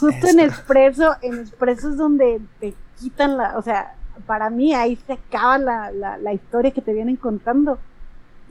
[0.00, 3.94] justo en Expreso, en Expreso es donde te quitan la, o sea,
[4.26, 7.78] para mí ahí se acaba la, la, la historia que te vienen contando.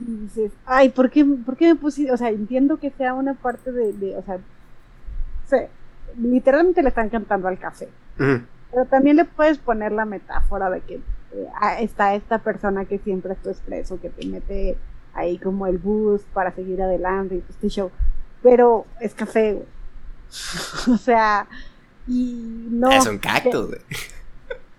[0.00, 2.10] Y dices, ay, ¿por qué, ¿por qué me pusiste?
[2.10, 4.38] O sea, entiendo que sea una parte de, de o sea,
[5.46, 5.68] se,
[6.18, 7.86] literalmente le están cantando al café.
[8.18, 8.42] -huh.
[8.70, 11.48] Pero también le puedes poner la metáfora de que eh,
[11.80, 14.76] está esta persona que siempre es tu expreso, que te mete
[15.14, 17.90] ahí como el boost para seguir adelante y este show.
[18.42, 19.66] Pero es café, güey.
[20.94, 21.46] o sea,
[22.06, 22.90] y no.
[22.90, 23.80] Es un cactus, güey.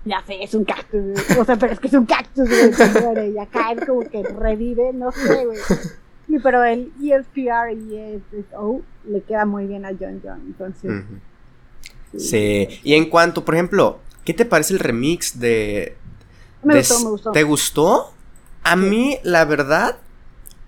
[0.04, 1.40] Ya sé, es un cactus, güey.
[1.40, 3.34] O sea, pero es que es un cactus, güey.
[3.34, 5.60] Y acá es como que revive, no sé, güey.
[6.42, 10.42] Pero el ESPR y ESO le queda muy bien a John John.
[10.48, 10.90] Entonces.
[10.90, 11.20] Uh -huh.
[12.18, 12.68] Sí.
[12.84, 15.96] Y en cuanto, por ejemplo, ¿qué te parece el remix de.
[16.64, 17.32] Me de, gustó, me gustó.
[17.32, 18.14] ¿Te gustó?
[18.64, 19.98] A mí, la verdad,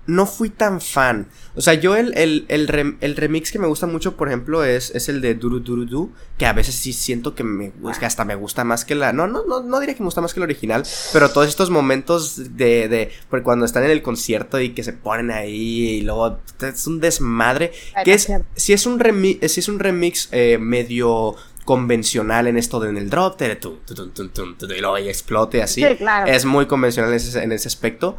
[0.06, 1.28] no fui tan fan.
[1.56, 4.64] O sea, yo el, el, el, rem, el, remix que me gusta mucho, por ejemplo,
[4.64, 8.06] es, es el de Duru Duru Du, que a veces sí siento que me que
[8.06, 9.14] hasta me gusta más que la.
[9.14, 10.84] No, no, no, no diría que me gusta más que el original,
[11.14, 13.12] pero todos estos momentos de, de.
[13.30, 17.00] Porque cuando están en el concierto y que se ponen ahí y luego es un
[17.00, 17.72] desmadre.
[18.04, 18.28] Que es.
[18.56, 21.36] Si es un remix, si es un remix eh, medio
[21.66, 25.82] convencional en esto de en el drop, y luego y explote así.
[25.82, 26.30] Sí, claro.
[26.30, 28.18] Es muy convencional en ese, en ese aspecto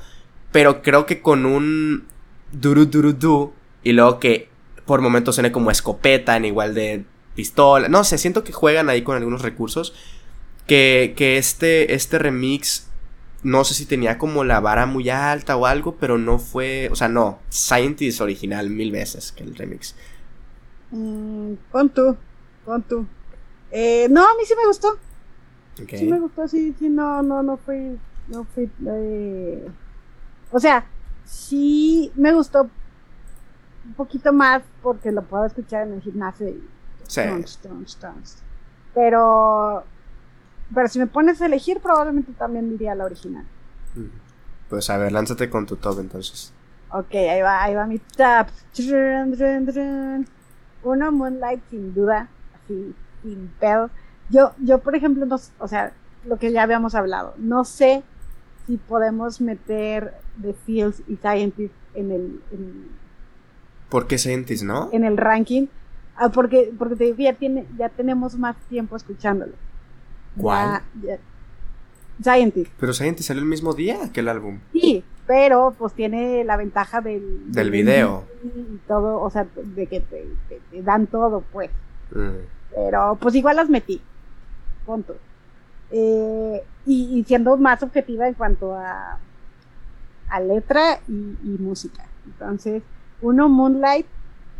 [0.55, 2.05] pero creo que con un
[2.53, 3.53] duru duru du
[3.83, 4.49] y luego que
[4.87, 9.03] por momentos suene como escopeta en igual de pistola, no sé, siento que juegan ahí
[9.03, 9.95] con algunos recursos
[10.69, 12.89] que, que este, este remix
[13.43, 16.95] no sé si tenía como la vara muy alta o algo, pero no fue, o
[16.95, 19.97] sea, no, Scientist original mil veces que el remix.
[20.93, 22.17] Mm, pon tú.
[23.73, 24.97] Eh, no, a mí sí me gustó.
[25.83, 25.99] Okay.
[25.99, 27.99] Sí me gustó, sí, sí, no, no, no fui,
[28.29, 29.69] no fui, eh,
[30.55, 30.85] o sea,
[31.25, 32.71] sí me gustó
[33.85, 36.63] un poquito más porque lo puedo escuchar en el gimnasio y
[37.09, 37.23] sí.
[37.29, 38.37] tons, tons, tons.
[38.95, 39.83] Pero
[40.73, 43.45] pero si me pones a elegir probablemente también diría la original.
[44.69, 46.53] Pues a ver, lánzate con tu top entonces.
[46.91, 48.47] Ok, ahí va, ahí va mi top.
[50.85, 53.91] Uno Moonlight sin duda, así sin pedo.
[54.31, 55.93] Yo yo por ejemplo no, o sea,
[56.25, 58.05] lo que ya habíamos hablado, no sé
[58.67, 62.41] si podemos meter The Fields y Scientist en el.
[62.51, 62.89] En,
[63.89, 64.89] ¿Por qué Scientist, no?
[64.93, 65.67] En el ranking.
[66.17, 69.53] Ah, porque, porque te digo ya, tiene, ya tenemos más tiempo escuchándolo.
[70.37, 70.83] ¿Cuál?
[71.03, 71.19] Ya, ya.
[72.23, 72.73] Scientist.
[72.79, 74.61] Pero Scientist salió el mismo día que el álbum.
[74.73, 78.25] Sí, pero pues tiene la ventaja del, del video.
[78.45, 81.71] Y todo, o sea, de que te, te, te dan todo, pues.
[82.13, 82.47] Mm.
[82.75, 84.01] Pero pues igual las metí.
[84.87, 85.17] Punto.
[85.97, 89.17] Eh, y, siendo más objetiva en cuanto a,
[90.29, 92.05] a letra y, música.
[92.27, 92.83] Entonces,
[93.23, 94.07] uno, Moonlight,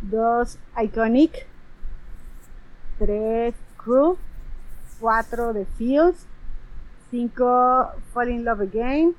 [0.01, 1.45] dos, Iconic,
[2.97, 4.17] tres, Crew,
[5.01, 6.25] 4 The Fields,
[7.11, 9.13] 5 Fall in Love Again,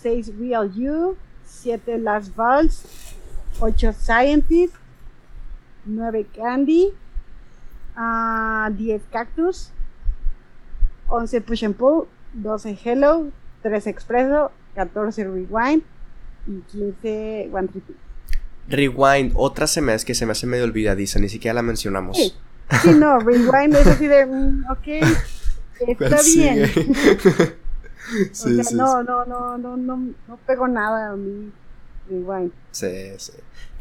[0.00, 3.16] 6 Real You, 7 Last Balls,
[3.60, 4.76] 8 Scientist,
[5.86, 6.94] 9 Candy,
[7.96, 9.72] 10 Cactus,
[11.12, 13.30] 11 Push and Pull, 12 Hello,
[13.62, 15.82] 13 Expreso, 14 Rewind
[16.46, 17.84] y 15 One Trip.
[18.68, 22.16] Rewind, otra se me es que se me hace medio olvidadiza, ni siquiera la mencionamos.
[22.16, 22.32] Sí,
[22.82, 24.86] sí no, Rewind es así de, mm, ok,
[25.88, 26.72] está bien.
[28.32, 29.96] sí, o sea, no, no, no, no, no,
[30.28, 31.52] no pego nada a mí.
[32.08, 32.52] Rewind.
[32.70, 33.32] Sí, sí.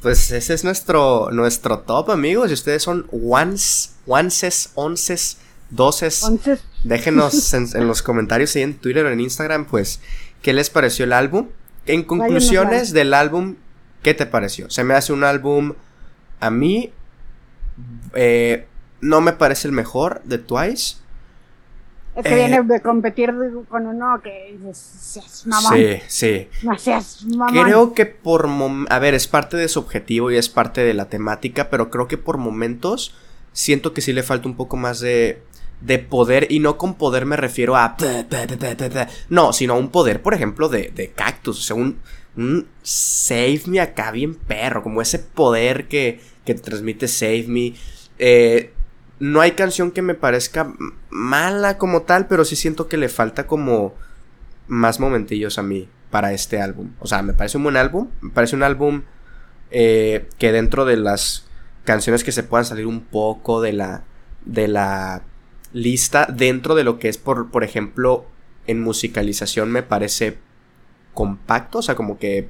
[0.01, 2.49] Pues ese es nuestro, nuestro top, amigos.
[2.49, 5.37] Y ustedes son ones, onces, onces,
[5.71, 6.29] doces.
[6.83, 10.01] Déjenos en, los comentarios en Twitter o en Instagram, pues,
[10.41, 11.47] ¿qué les pareció el álbum?
[11.87, 13.55] En conclusiones del álbum,
[14.03, 14.69] ¿qué te pareció?
[14.69, 15.73] Se me hace un álbum,
[16.39, 16.91] a mí,
[18.13, 18.67] eh,
[18.99, 20.97] no me parece el mejor de Twice.
[22.15, 23.33] Es que viene eh, de competir
[23.69, 25.73] con uno que seas mamón.
[25.73, 26.49] Sí, sí.
[26.61, 28.49] No seas Creo que por
[28.89, 32.09] a ver, es parte de su objetivo y es parte de la temática, pero creo
[32.09, 33.15] que por momentos
[33.53, 35.41] siento que sí le falta un poco más de
[35.81, 37.97] de poder y no con poder me refiero a
[39.29, 41.99] no, sino un poder, por ejemplo, de, de cactus, o sea, un,
[42.37, 47.73] un save me acá bien perro, como ese poder que, que te transmite save me.
[48.19, 48.73] Eh,
[49.19, 50.73] no hay canción que me parezca
[51.09, 53.93] mala como tal, pero sí siento que le falta como
[54.67, 56.91] más momentillos a mí para este álbum.
[56.99, 59.03] O sea, me parece un buen álbum, me parece un álbum
[59.69, 61.47] eh, que dentro de las
[61.83, 64.03] canciones que se puedan salir un poco de la
[64.45, 65.23] de la
[65.73, 68.25] lista dentro de lo que es por por ejemplo
[68.67, 70.37] en musicalización me parece
[71.13, 72.49] compacto, o sea, como que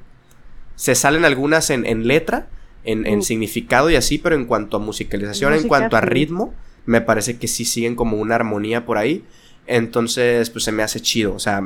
[0.76, 2.48] se salen algunas en, en letra,
[2.84, 6.54] en, significado y así, pero en cuanto a musicalización, en cuanto a ritmo,
[6.84, 9.24] me parece que sí siguen como una armonía por ahí.
[9.66, 11.34] Entonces, pues se me hace chido.
[11.34, 11.62] O sea,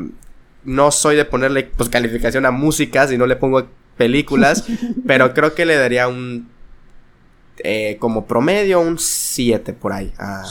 [0.65, 4.65] no soy de ponerle pues, calificación a música, si no le pongo películas,
[5.07, 6.49] pero creo que le daría un
[7.65, 10.45] eh, como promedio un 7 por ahí a,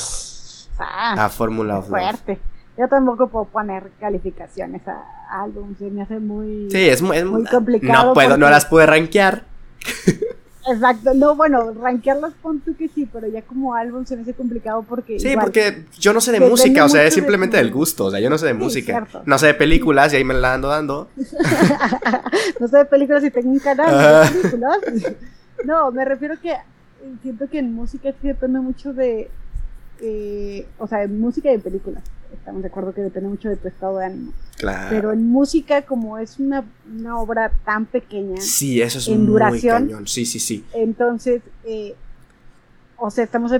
[0.79, 2.39] ah, a Fórmula of Fuerte.
[2.77, 8.07] Yo tampoco puedo poner calificaciones a álbum, se me hace muy, sí, es muy, complicado.
[8.07, 9.45] No puedo, no las puedo rankear.
[10.67, 14.33] Exacto, no, bueno, rankearlas pon tú que sí, pero ya como álbum se me hace
[14.33, 15.19] complicado porque.
[15.19, 18.19] Sí, porque yo no sé de música, o sea, es simplemente del gusto, o sea,
[18.19, 19.07] yo no sé de música.
[19.25, 21.07] No sé de películas y ahí me la ando dando.
[22.59, 24.77] no sé de películas y tengo un canal de películas.
[25.65, 26.55] no, me refiero que
[27.21, 29.29] siento que en música sí depende mucho de.
[30.07, 33.55] Eh, o sea, en música y en películas estamos de acuerdo que depende mucho de
[33.55, 34.33] tu estado de ánimo.
[34.57, 34.87] Claro.
[34.91, 36.63] Pero en música, como es una,
[37.15, 38.39] obra tan pequeña.
[38.39, 40.07] Sí, eso es en muy duración, cañón.
[40.07, 40.63] Sí, sí, sí.
[40.73, 41.95] Entonces, eh,
[42.97, 43.51] o sea, estamos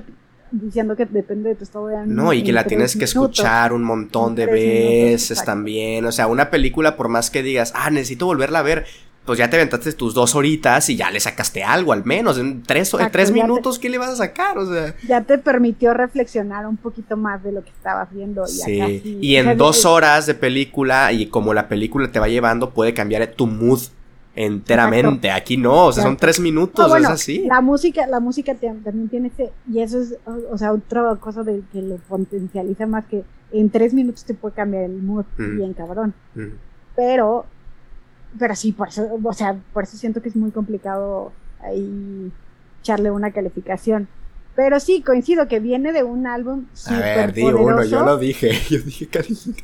[0.51, 2.21] diciendo que depende de tu estado de ánimo.
[2.21, 6.05] No, y que la tienes que escuchar un montón de veces también.
[6.05, 8.85] O sea, una película, por más que digas, ah, necesito volverla a ver,
[9.25, 12.37] pues ya te aventaste tus dos horitas y ya le sacaste algo al menos.
[12.37, 14.57] En tres, tres minutos, ¿qué le vas a sacar?
[14.57, 14.95] O sea.
[15.07, 18.45] Ya te permitió reflexionar un poquito más de lo que estabas viendo.
[18.47, 19.17] sí.
[19.21, 23.25] y en dos horas de película y como la película te va llevando, puede cambiar
[23.27, 23.79] tu mood
[24.35, 25.31] enteramente.
[25.31, 27.45] Aquí no, o sea, son tres minutos, es así.
[27.47, 31.61] La música, la música también tiene ese, y eso es, o sea, otra cosa de
[31.71, 36.13] que lo potencializa más que en tres minutos te puede cambiar el mood, bien cabrón.
[36.95, 37.45] Pero
[38.37, 41.31] pero sí, por eso, o sea, por eso siento que es muy complicado
[41.61, 42.31] ahí
[42.81, 44.07] echarle una calificación.
[44.55, 48.51] Pero sí, coincido que viene de un álbum A ver, di uno, yo lo dije,
[48.69, 49.55] yo dije calificación.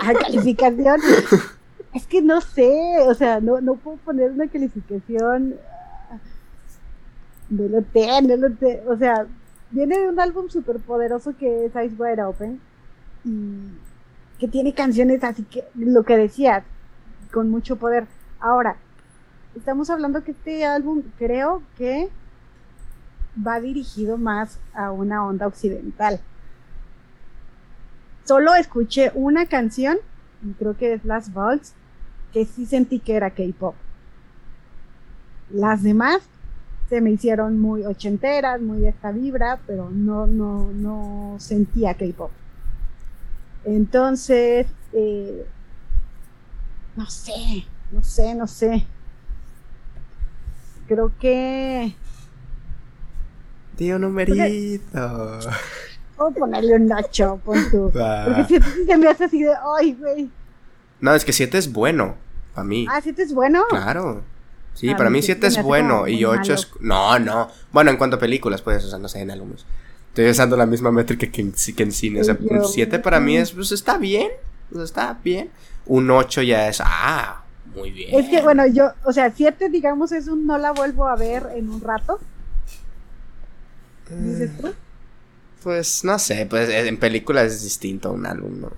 [0.00, 1.00] Ah, calificación.
[1.94, 5.56] es que no sé, o sea, no, no puedo poner una calificación
[7.48, 9.26] de lo te, no lo te, o sea,
[9.70, 12.60] viene de un álbum súper poderoso que es Ice Wide Open
[13.24, 13.58] y
[14.38, 16.64] que tiene canciones así que, lo que decía,
[17.32, 18.06] con mucho poder
[18.40, 18.76] Ahora,
[19.54, 22.08] estamos hablando que este álbum creo que
[23.46, 26.20] va dirigido más a una onda occidental.
[28.24, 29.98] Solo escuché una canción,
[30.42, 31.74] y creo que es Last Balls,
[32.32, 33.74] que sí sentí que era K-pop.
[35.50, 36.22] Las demás
[36.88, 42.30] se me hicieron muy ochenteras, muy de esta vibra, pero no, no, no sentía K-pop.
[43.64, 45.46] Entonces, eh,
[46.96, 48.86] no sé, no sé, no sé.
[50.88, 51.94] Creo que.
[53.76, 55.38] Tío numerito.
[56.16, 57.90] Puedo ponerle un nacho, pon tú.
[57.92, 59.52] Porque 7 se me hace así de.
[59.78, 60.30] ¡Ay, güey!
[61.00, 62.16] No, es que 7 es bueno.
[62.54, 62.86] Para mí.
[62.90, 63.64] Ah, 7 es bueno.
[63.70, 64.22] Claro.
[64.74, 66.70] Sí, para mí 7 es bueno y 8 es.
[66.80, 67.48] No, no.
[67.72, 69.64] Bueno, en cuanto a películas, pues, o sea, no sé, en álbumes.
[70.08, 72.20] Estoy usando la misma métrica que en, que en cine.
[72.20, 74.30] O sea, un 7 para mí es, pues está bien.
[74.72, 75.50] Pues está bien.
[75.86, 77.39] Un 8 ya es, ah,
[77.74, 78.18] muy bien.
[78.18, 81.48] Es que, bueno, yo, o sea, 7, digamos, es un no la vuelvo a ver
[81.54, 82.18] en un rato.
[84.08, 84.68] ¿Dices tú?
[85.62, 88.72] Pues no sé, pues en películas es distinto a un álbum, ¿no?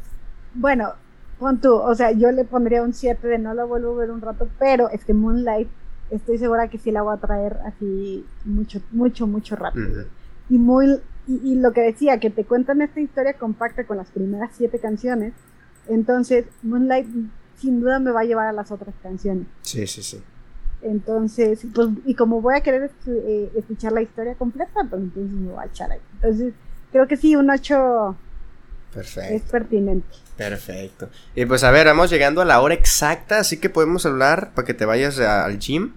[0.54, 0.92] Bueno,
[1.38, 4.10] pon tú, o sea, yo le pondría un 7 de no la vuelvo a ver
[4.10, 5.68] un rato, pero es que Moonlight
[6.10, 10.04] estoy segura que sí la voy a traer así mucho, mucho, mucho rápido.
[10.50, 14.50] Y muy, y, lo que decía, que te cuentan esta historia compacta con las primeras
[14.52, 15.32] siete canciones,
[15.88, 17.06] entonces Moonlight
[17.62, 19.46] sin duda me va a llevar a las otras canciones.
[19.62, 20.22] Sí, sí, sí.
[20.82, 25.52] Entonces, pues, y como voy a querer eh, escuchar la historia completa, pues entonces me
[25.52, 26.00] voy a echar ahí.
[26.14, 26.54] Entonces,
[26.90, 28.16] creo que sí, un 8
[28.92, 29.34] Perfecto.
[29.34, 30.16] es pertinente.
[30.36, 31.08] Perfecto.
[31.36, 34.66] Y pues a ver, vamos llegando a la hora exacta, así que podemos hablar para
[34.66, 35.92] que te vayas al gym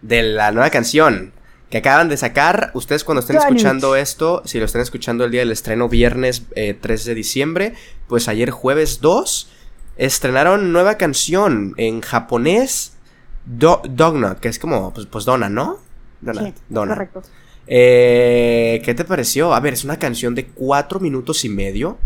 [0.00, 1.32] de la nueva canción
[1.72, 2.70] que acaban de sacar.
[2.74, 6.80] Ustedes cuando estén escuchando esto, si lo están escuchando el día del estreno viernes 3
[6.80, 7.74] eh, de diciembre,
[8.08, 9.50] pues ayer jueves 2,
[9.96, 12.96] estrenaron nueva canción en japonés,
[13.44, 15.78] Do Dognut, que es como, pues, pues Dona, ¿no?
[16.20, 16.94] Dona.
[16.94, 17.22] Correcto.
[17.66, 19.54] Eh, ¿Qué te pareció?
[19.54, 21.98] A ver, es una canción de 4 minutos y medio.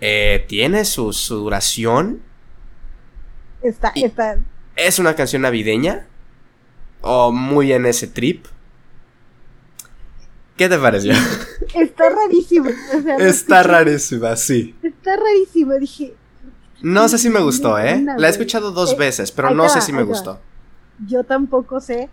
[0.00, 2.22] Eh, tiene su, duración.
[3.62, 4.38] Está, está.
[4.76, 6.06] Es una canción navideña
[7.02, 8.46] o muy en ese trip.
[10.60, 11.14] ¿Qué te pareció?
[11.74, 12.68] Está rarísimo.
[13.18, 14.74] está rarísima, sí.
[14.82, 16.12] Está rarísimo, dije.
[16.82, 18.04] No sé si me gustó, ¿eh?
[18.18, 20.38] La he escuchado dos eh, veces, pero no sé si me gustó.
[21.06, 22.10] Yo tampoco sé.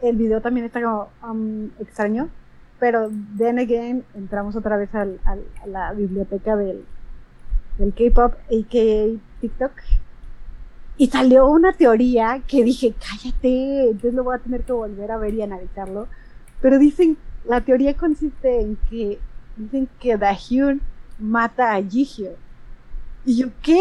[0.00, 2.30] El video también está como um, extraño.
[2.80, 6.86] Pero then again, entramos otra vez al, a la biblioteca del,
[7.76, 9.40] del K-pop, a.k.a.
[9.42, 9.72] TikTok.
[10.96, 15.18] Y salió una teoría que dije, cállate, entonces lo voy a tener que volver a
[15.18, 16.08] ver y analizarlo.
[16.62, 17.18] Pero dicen,
[17.48, 19.18] la teoría consiste en que
[19.56, 20.80] dicen que Dahyun
[21.18, 22.32] mata a Jihyo.
[23.24, 23.80] Y yo, ¿qué?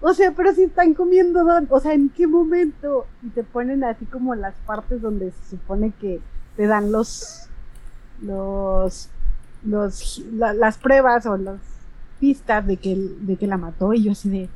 [0.00, 3.06] O sea, pero si están comiendo don, o sea, ¿en qué momento?
[3.22, 6.20] Y te ponen así como las partes donde se supone que
[6.56, 7.48] te dan los,
[8.22, 9.10] los,
[9.62, 11.60] los, las pruebas o las
[12.18, 13.92] pistas de que, de que la mató.
[13.92, 14.48] Y yo así de,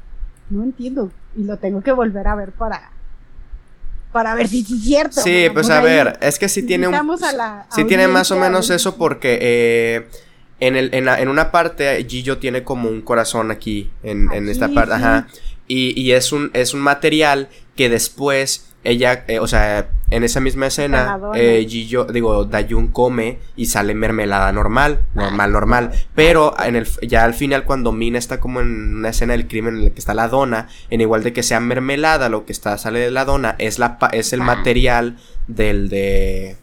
[0.48, 1.10] no entiendo.
[1.36, 2.90] Y lo tengo que volver a ver para,
[4.14, 5.20] para ver si es cierto.
[5.20, 6.94] Sí, pues a ver, es que sí tiene un...
[7.74, 10.06] sí tiene más o menos eso porque eh,
[10.60, 14.94] en, el, en, una parte Gillo tiene como un corazón aquí, en, en esta parte,
[14.94, 15.26] ajá.
[15.66, 20.40] Y, y, es, un, es un material que después ella, eh, o sea, en esa
[20.40, 25.90] misma escena, eh, Gillo, digo, Dayun come y sale mermelada normal, normal, normal.
[26.14, 29.76] Pero en el, ya al final, cuando Mina está como en una escena del crimen
[29.76, 32.76] en la que está la dona, en igual de que sea mermelada, lo que está,
[32.78, 35.16] sale de la dona, es, la, es el material
[35.48, 36.56] del de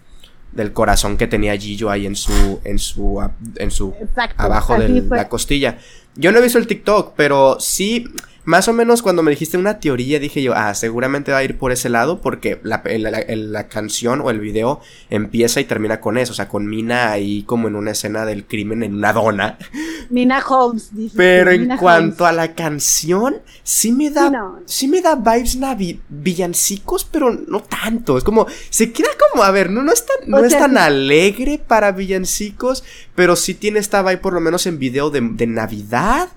[0.51, 3.95] del corazón que tenía Gillo ahí en su en su en su
[4.35, 5.77] abajo de la costilla.
[6.15, 8.05] Yo no he visto el TikTok, pero sí
[8.43, 11.57] más o menos cuando me dijiste una teoría dije yo, ah, seguramente va a ir
[11.57, 16.31] por ese lado porque la, la, canción o el video empieza y termina con eso,
[16.31, 19.57] o sea, con Mina ahí como en una escena del crimen en una dona.
[20.09, 21.15] Mina Holmes, dice.
[21.15, 27.05] Pero en cuanto a la canción, sí me da, sí, me da vibes navi villancicos,
[27.05, 30.39] pero no tanto, es como, se queda como, a ver, no, no es tan, no
[30.43, 32.83] es tan alegre para villancicos,
[33.15, 36.29] pero sí tiene esta vibe por lo menos en video de, de Navidad.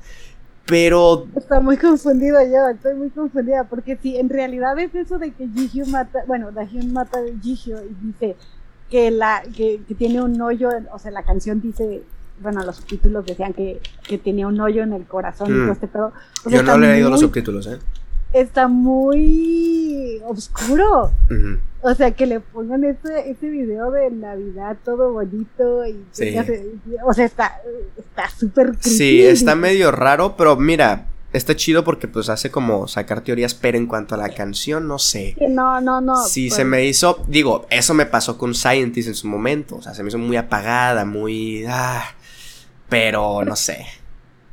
[0.66, 1.26] Pero.
[1.36, 3.64] Está muy confundida ya, estoy muy confundida.
[3.64, 6.20] Porque si en realidad es eso de que Jihyo mata.
[6.26, 8.36] Bueno, Dahyun mata a Jihyo y dice
[8.90, 10.70] que, la, que, tiene un hoyo.
[10.92, 12.02] O sea, la canción dice.
[12.40, 15.62] Bueno, los subtítulos decían que, que tenía un hoyo en el corazón y mm.
[15.62, 16.12] todo este pedo.
[16.50, 17.78] Yo no le he leído los subtítulos, ¿eh?
[18.34, 21.12] Está muy oscuro.
[21.82, 26.04] O sea, que le pongan ese, ese video de Navidad todo bonito y...
[27.04, 27.52] o sea, está
[28.36, 28.74] súper...
[28.80, 33.78] sí, está medio raro, pero mira, está chido porque pues hace como sacar teorías, pero
[33.78, 35.36] en cuanto a la canción, no sé.
[35.48, 36.16] No, no, no.
[36.24, 39.82] Sí, se pues me hizo, digo, eso me pasó con Scientist en su momento, o
[39.82, 41.66] sea, se me hizo muy apagada, muy...
[41.68, 42.04] Ah,
[42.88, 43.86] pero no sé.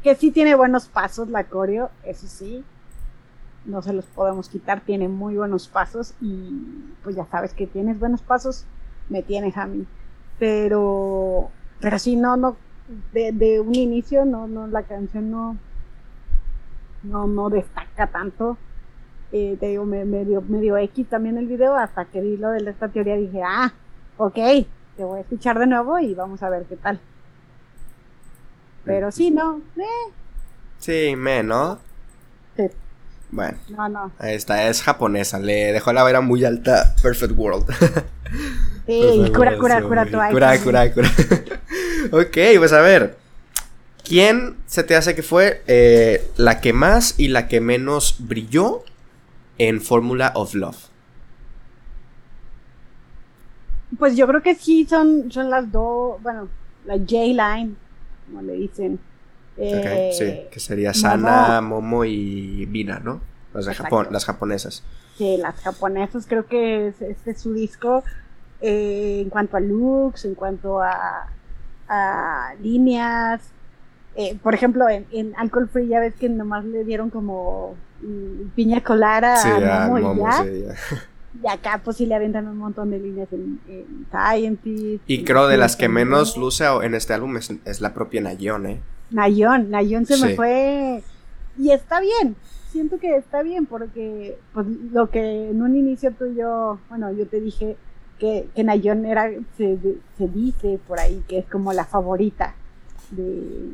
[0.03, 2.63] Que sí tiene buenos pasos la coreo, eso sí
[3.65, 6.51] no se los podemos quitar, tiene muy buenos pasos y
[7.03, 8.65] pues ya sabes que tienes buenos pasos,
[9.09, 9.85] me tienes a mí.
[10.39, 11.49] Pero,
[11.79, 12.57] pero sí, no, no,
[13.13, 15.57] de, un inicio, no, no, la canción no,
[17.03, 18.57] no, no destaca tanto.
[19.31, 22.89] Eh, te digo, me, dio, X también el video, hasta que vi lo de esta
[22.89, 23.73] teoría dije, ah,
[24.17, 24.35] ok,
[24.97, 26.99] te voy a escuchar de nuevo y vamos a ver qué tal.
[28.83, 30.11] Pero sí, no, eh.
[30.79, 31.77] Sí, menos.
[32.57, 32.67] Sí.
[33.31, 33.57] Bueno.
[33.69, 34.11] No, no.
[34.19, 35.39] Ahí está, es japonesa.
[35.39, 37.65] Le dejó la vera muy alta Perfect World.
[38.87, 40.31] Sí, cura, cura, cura Twice.
[40.31, 41.09] Cura, cura, cura.
[42.11, 43.17] ok, pues a ver.
[44.03, 48.83] ¿Quién se te hace que fue eh, la que más y la que menos brilló
[49.57, 50.77] en Formula of Love?
[53.97, 56.49] Pues yo creo que sí son, son las dos, bueno,
[56.85, 57.75] la J-Line,
[58.25, 58.99] como le dicen.
[59.61, 63.21] Eh, sí, que sería Sana, Momo, y Vina, ¿no?
[63.53, 64.83] Las, de Japón, las japonesas.
[65.17, 68.03] Sí, las japonesas creo que este es su disco
[68.61, 71.27] eh, en cuanto a looks, en cuanto a,
[71.87, 73.41] a líneas.
[74.15, 78.49] Eh, por ejemplo, en, en, Alcohol Free ya ves que nomás le dieron como mm,
[78.55, 79.35] piña colada
[79.83, 80.75] a Momo, y ya.
[81.43, 85.03] Y acá pues sí le aventan un montón de líneas en, en Scientist.
[85.07, 88.81] Y creo de las que menos luce en este álbum es, la propia Nayon, ¿eh?
[89.11, 91.03] Nayon, Nayon se me fue...
[91.57, 92.35] Y está bien,
[92.69, 97.11] siento que está bien porque pues lo que en un inicio tú y yo, bueno,
[97.11, 97.75] yo te dije
[98.17, 99.77] que, que Nayon era, se,
[100.17, 102.55] se dice por ahí que es como la favorita
[103.11, 103.73] de,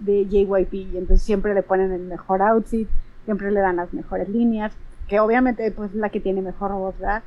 [0.00, 2.88] de JYP y entonces siempre le ponen el mejor outfit,
[3.24, 4.72] siempre le dan las mejores líneas,
[5.08, 7.22] que obviamente pues la que tiene mejor voz, ¿verdad?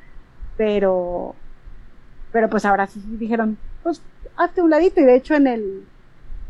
[0.56, 1.36] Pero,
[2.32, 4.02] pero pues ahora sí dijeron, pues
[4.38, 5.84] hazte un ladito y de hecho en el,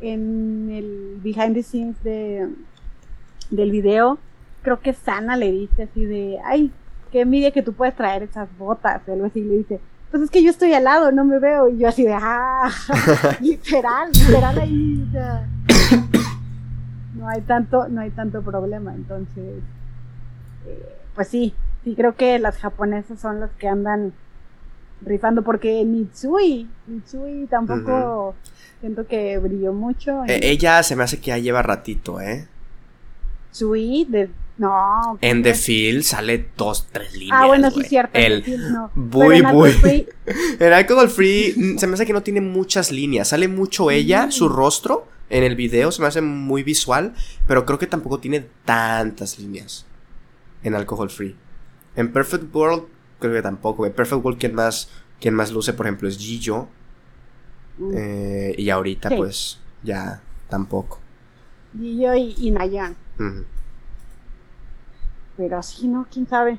[0.02, 2.50] en el behind the scenes de,
[3.50, 4.18] del video,
[4.62, 6.72] creo que Sana le dice así de, ay,
[7.12, 9.80] qué envidia que tú puedes traer esas botas, o algo así, le dice,
[10.12, 12.70] pues es que yo estoy al lado, no me veo, y yo así de, ah,
[13.42, 15.08] literal, literal ahí,
[17.16, 19.62] no hay tanto, no hay tanto problema, entonces,
[20.66, 24.14] eh, pues sí, sí creo que las japonesas son las que andan
[25.02, 28.36] rifando porque Mitsui, Mitsui tampoco
[28.82, 30.24] siento que brilló mucho.
[30.28, 32.48] Eh, ella se me hace que ya lleva ratito, ¿eh?
[33.58, 35.20] Mitsui de no.
[35.22, 37.40] En The Field sale dos, tres líneas.
[37.40, 38.18] Ah, bueno, sí es cierto.
[38.18, 38.90] El no.
[38.96, 39.38] Muy.
[40.60, 43.28] en Alcohol Free mm, se me hace que no tiene muchas líneas.
[43.28, 45.92] Sale mucho ella, su rostro, en el video.
[45.92, 47.14] Se me hace muy visual.
[47.46, 49.86] Pero creo que tampoco tiene tantas líneas
[50.64, 51.36] en Alcohol Free.
[51.96, 52.86] En Perfect World,
[53.20, 53.86] creo que tampoco.
[53.86, 56.68] En Perfect World, quien más, quien más luce, por ejemplo, es Gijo.
[57.78, 57.92] Mm.
[57.96, 61.00] Eh, y ahorita, pues, ya tampoco.
[61.78, 62.96] Gijo y, y Nayan.
[65.38, 66.08] Pero así, ¿no?
[66.12, 66.58] ¿Quién sabe?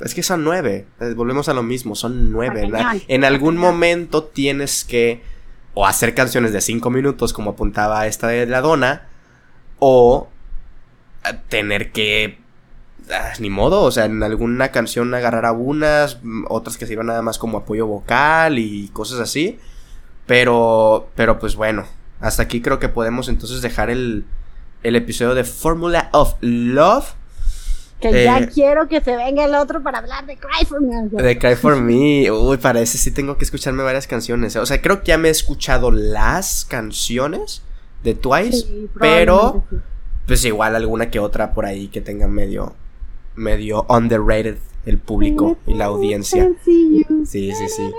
[0.00, 0.86] Es que son nueve.
[1.00, 2.70] Eh, volvemos a lo mismo, son nueve.
[3.08, 5.22] En algún momento tienes que
[5.74, 9.08] o hacer canciones de cinco minutos, como apuntaba esta de la dona,
[9.78, 10.28] o
[11.24, 12.42] eh, tener que
[13.10, 17.06] Ah, ni modo, o sea, en alguna canción agarrar a unas, mm, otras que sirvan
[17.06, 19.58] nada más como apoyo vocal y cosas así.
[20.26, 21.84] Pero, pero pues bueno,
[22.20, 24.24] hasta aquí creo que podemos entonces dejar el,
[24.82, 27.14] el episodio de Formula of Love.
[28.00, 31.08] Que ya eh, quiero que se venga el otro para hablar de Cry for Me.
[31.08, 32.30] De Cry for Me.
[32.30, 34.56] Uy, para ese sí tengo que escucharme varias canciones.
[34.56, 37.62] O sea, creo que ya me he escuchado las canciones
[38.02, 38.66] de Twice,
[38.98, 39.64] pero
[40.26, 42.74] pues igual alguna que otra por ahí que tenga medio
[43.34, 46.50] medio underrated el público y la audiencia.
[46.64, 47.92] Sí, sí, sí.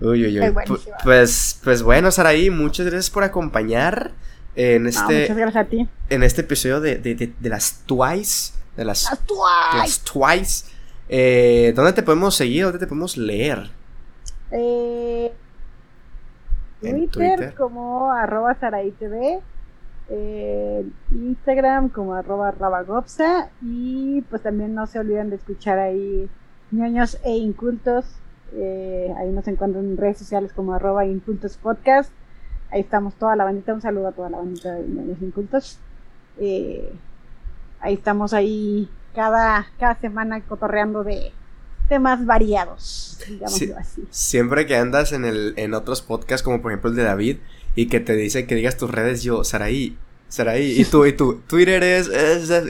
[0.00, 0.54] Uy, uy, uy.
[1.02, 4.12] Pues, pues bueno, Saraí, muchas gracias por acompañar
[4.54, 5.22] en este.
[5.22, 5.88] muchas gracias a ti.
[6.10, 8.52] En este episodio de, de, de, las Twice.
[8.76, 9.76] De las, Twice.
[9.76, 10.66] Las Twice.
[11.08, 12.64] Eh, ¿Dónde te podemos seguir?
[12.64, 13.70] ¿Dónde te podemos leer?
[14.50, 15.32] Eh,
[16.80, 19.40] Twitter, Twitter, como arroba Saraí TV
[20.08, 26.28] eh, Instagram como arroba rabagopsa y pues también no se olviden de escuchar ahí
[26.70, 28.06] ñoños e incultos.
[28.52, 32.12] Eh, ahí nos encuentran en redes sociales como arroba incultos podcast.
[32.70, 35.78] Ahí estamos toda la bandita un saludo a toda la bandita de ñoños e incultos.
[36.38, 36.92] Eh,
[37.80, 41.32] ahí estamos ahí cada, cada semana cotorreando de
[41.88, 44.04] temas variados digámoslo así.
[44.10, 47.38] Siempre que andas en el en otros podcasts como por ejemplo el de David
[47.74, 49.96] y que te dice que digas tus redes, yo, Saraí,
[50.28, 52.10] Saraí, y tú, y tú, Twitter es,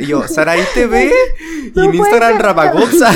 [0.07, 1.13] yo, Saraí TV,
[1.75, 3.13] y en Instagram Rabagosa.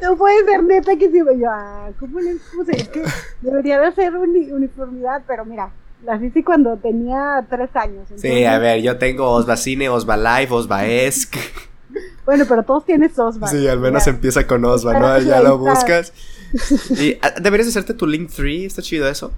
[0.00, 2.72] No puede ser neta que si yo, ah, ¿cómo le puse?
[2.76, 3.02] Es que
[3.40, 5.72] debería de ser uniformidad, pero mira,
[6.04, 8.08] las hice cuando tenía tres años.
[8.16, 11.36] Sí, a ver, yo tengo Osva Cine, Osva Live, Osva Esc.
[12.24, 13.46] Bueno, pero todos tienes Osva.
[13.46, 15.18] Sí, al menos empieza con Osva, ¿no?
[15.20, 16.12] Ya lo buscas.
[16.98, 19.32] Y ah, deberías hacerte tu link 3, está chido eso.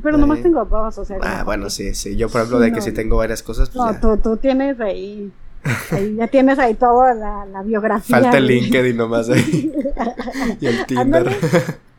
[0.00, 1.18] Pero nomás tengo dos, o sea.
[1.22, 2.16] Ah, bueno, sí, sí.
[2.16, 3.68] Yo, por ejemplo, de que sí tengo varias cosas.
[3.70, 5.30] Pues no, Tú, tú tienes ahí.
[5.90, 8.20] ahí ya tienes ahí toda la, la biografía.
[8.20, 9.72] Falta el LinkedIn nomás ahí.
[10.60, 11.36] y el Tinder.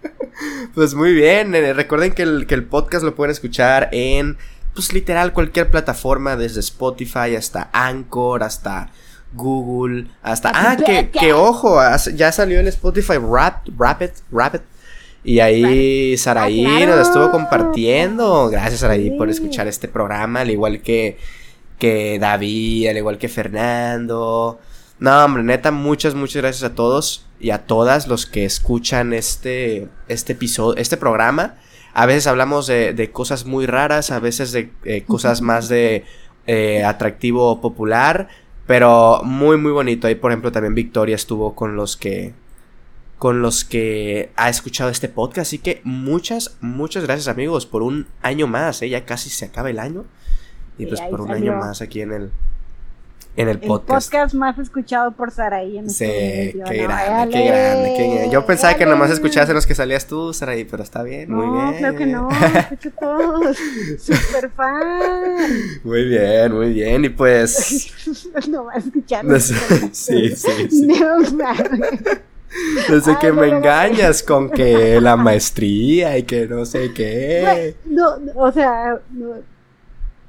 [0.76, 1.54] pues muy bien.
[1.76, 4.38] Recuerden que el, que el podcast lo pueden escuchar en.
[4.74, 8.90] Pues literal cualquier plataforma, desde Spotify hasta Anchor, hasta
[9.34, 10.52] Google, hasta.
[10.52, 11.80] Ah, que, que ojo,
[12.16, 14.62] ya salió el Spotify Rap, Rapid, Rapid
[15.24, 16.98] Y ahí Saraí Ah, claro.
[16.98, 18.50] nos estuvo compartiendo.
[18.50, 21.18] Gracias, Saraí, por escuchar este programa, al igual que,
[21.80, 24.60] que David, al igual que Fernando.
[25.00, 29.88] No, hombre, neta, muchas, muchas gracias a todos y a todas los que escuchan este,
[30.08, 31.56] este episodio, este programa.
[31.94, 36.06] A veces hablamos de, de cosas muy raras, a veces de eh, cosas más de
[36.48, 38.28] eh, atractivo popular,
[38.66, 40.08] pero muy, muy bonito.
[40.08, 42.34] Ahí, por ejemplo, también Victoria estuvo con los que
[43.24, 45.48] con los que ha escuchado este podcast.
[45.48, 48.82] Así que muchas, muchas gracias amigos por un año más.
[48.82, 48.90] ¿eh?
[48.90, 50.04] Ya casi se acaba el año.
[50.78, 52.32] Y pues por un año más aquí en el,
[53.38, 54.08] en el El podcast.
[54.12, 58.30] podcast más escuchado por Saraí en Sí, este qué grande, qué grande, qué grande.
[58.30, 61.46] Yo pensaba que nomás escuchabas en los que salías tú, Saraí, pero está bien, muy
[61.46, 61.78] No, bien.
[61.78, 63.58] claro que no, escucho todos.
[64.02, 65.48] Super fan.
[65.86, 67.06] Muy bien, muy bien.
[67.06, 67.88] Y pues.
[68.50, 69.24] no va a escuchar.
[69.24, 69.56] No sé,
[69.94, 70.88] sí, sí, sí.
[70.88, 71.20] No.
[72.90, 77.76] Desde Ay, que no me engañas con que la maestría y que no sé qué.
[77.86, 79.00] No, o sea,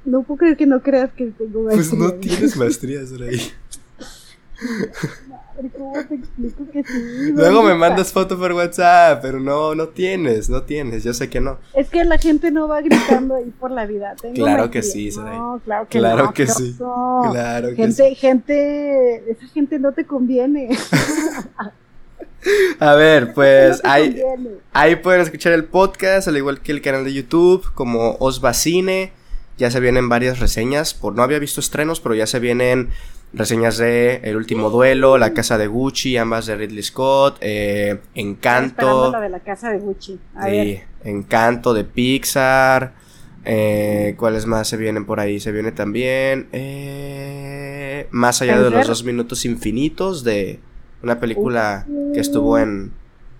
[0.05, 2.19] no, puedo creer que no creas que tengo Pues no maestría.
[2.37, 3.51] tienes maestría, Saraí.
[5.27, 7.31] Madre, ¿Cómo te explico que sí?
[7.33, 11.41] Luego me mandas foto por WhatsApp, pero no, no tienes, no tienes, yo sé que
[11.41, 11.57] no.
[11.73, 14.15] Es que la gente no va gritando ahí por la vida.
[14.21, 15.11] Tengo Claro que maestría.
[15.11, 15.17] sí.
[15.19, 16.75] No, claro que Claro no, que sí.
[16.77, 17.81] Claro que sí.
[18.03, 20.69] Gente, gente, esa gente no te conviene.
[22.79, 24.21] A ver, pues ahí,
[24.73, 29.11] ahí pueden escuchar el podcast, al igual que el canal de YouTube, como Osva Cine.
[29.57, 32.89] Ya se vienen varias reseñas, por no había visto estrenos, pero ya se vienen
[33.31, 39.11] reseñas de El Último Duelo, La Casa de Gucci, ambas de Ridley Scott, eh, Encanto.
[39.11, 40.19] la de la casa de Gucci.
[40.35, 40.83] A ver.
[41.05, 42.93] Encanto de Pixar.
[43.45, 45.39] Eh, ¿Cuáles más se vienen por ahí?
[45.39, 46.49] Se viene también.
[46.51, 50.59] eh, más allá de los dos minutos infinitos de
[51.05, 52.91] una película que estuvo en.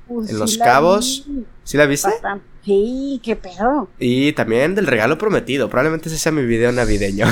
[0.08, 1.26] Pues en sí Los Cabos.
[1.28, 1.46] vi.
[1.64, 2.10] ¿Sí la viste?
[2.64, 3.90] Sí, qué pedo.
[4.00, 5.68] Y también del regalo prometido.
[5.70, 7.26] Probablemente ese sea mi video navideño.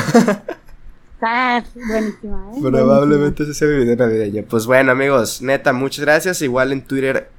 [1.14, 2.60] Está buenísima, ¿eh?
[2.62, 4.44] Probablemente ese sea mi video navideño.
[4.50, 6.42] Pues bueno, amigos, neta, muchas gracias.
[6.42, 7.30] Igual en Twitter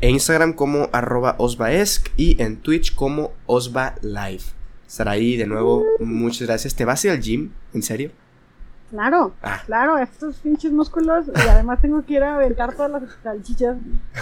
[0.00, 4.44] e Instagram como arroba osvaesc y en Twitch como osva live.
[4.86, 6.74] Saraí, de nuevo, muchas gracias.
[6.74, 7.50] ¿Te vas a ir al gym?
[7.72, 8.10] ¿En serio?
[8.92, 9.62] Claro, Ah.
[9.64, 11.24] claro, estos pinches músculos.
[11.34, 13.76] Y además tengo que ir a aventar todas las salchichas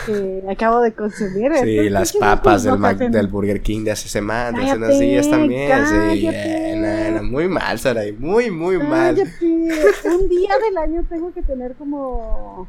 [0.07, 1.53] que acabo de consumir.
[1.61, 5.29] Sí, las papas del, Mac- del Burger King de hace semanas, de hace unos días
[5.29, 5.67] también.
[5.87, 6.73] Sí, cállate.
[6.73, 9.17] eh, no, no, muy mal, Saraí, muy, muy mal.
[9.17, 9.45] Cállate.
[9.45, 12.69] Un día del año tengo que tener como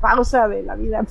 [0.00, 1.04] pausa de la vida.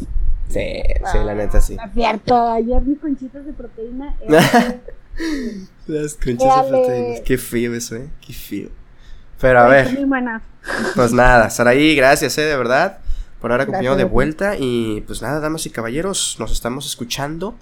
[0.49, 0.81] Sí,
[1.11, 1.75] sí, la neta sí.
[1.75, 4.15] No es cierto, ayer mis conchitas de proteína.
[4.21, 4.81] eran-
[5.85, 6.69] Las conchas de Dale.
[6.69, 7.21] proteínas.
[7.21, 8.09] Qué frío eso, eh.
[8.25, 8.69] Qué frío.
[9.41, 9.99] Pero a ver.
[10.05, 10.41] muy.
[10.95, 12.99] Pues nada, Saraí, gracias, eh, de verdad,
[13.39, 14.55] por haber acompañado de vuelta.
[14.57, 17.55] Y pues nada, damas y caballeros, nos estamos escuchando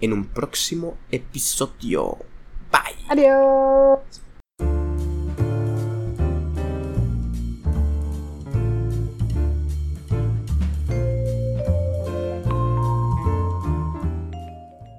[0.00, 2.16] en un próximo episodio.
[2.72, 2.96] Bye.
[3.08, 4.25] Adiós.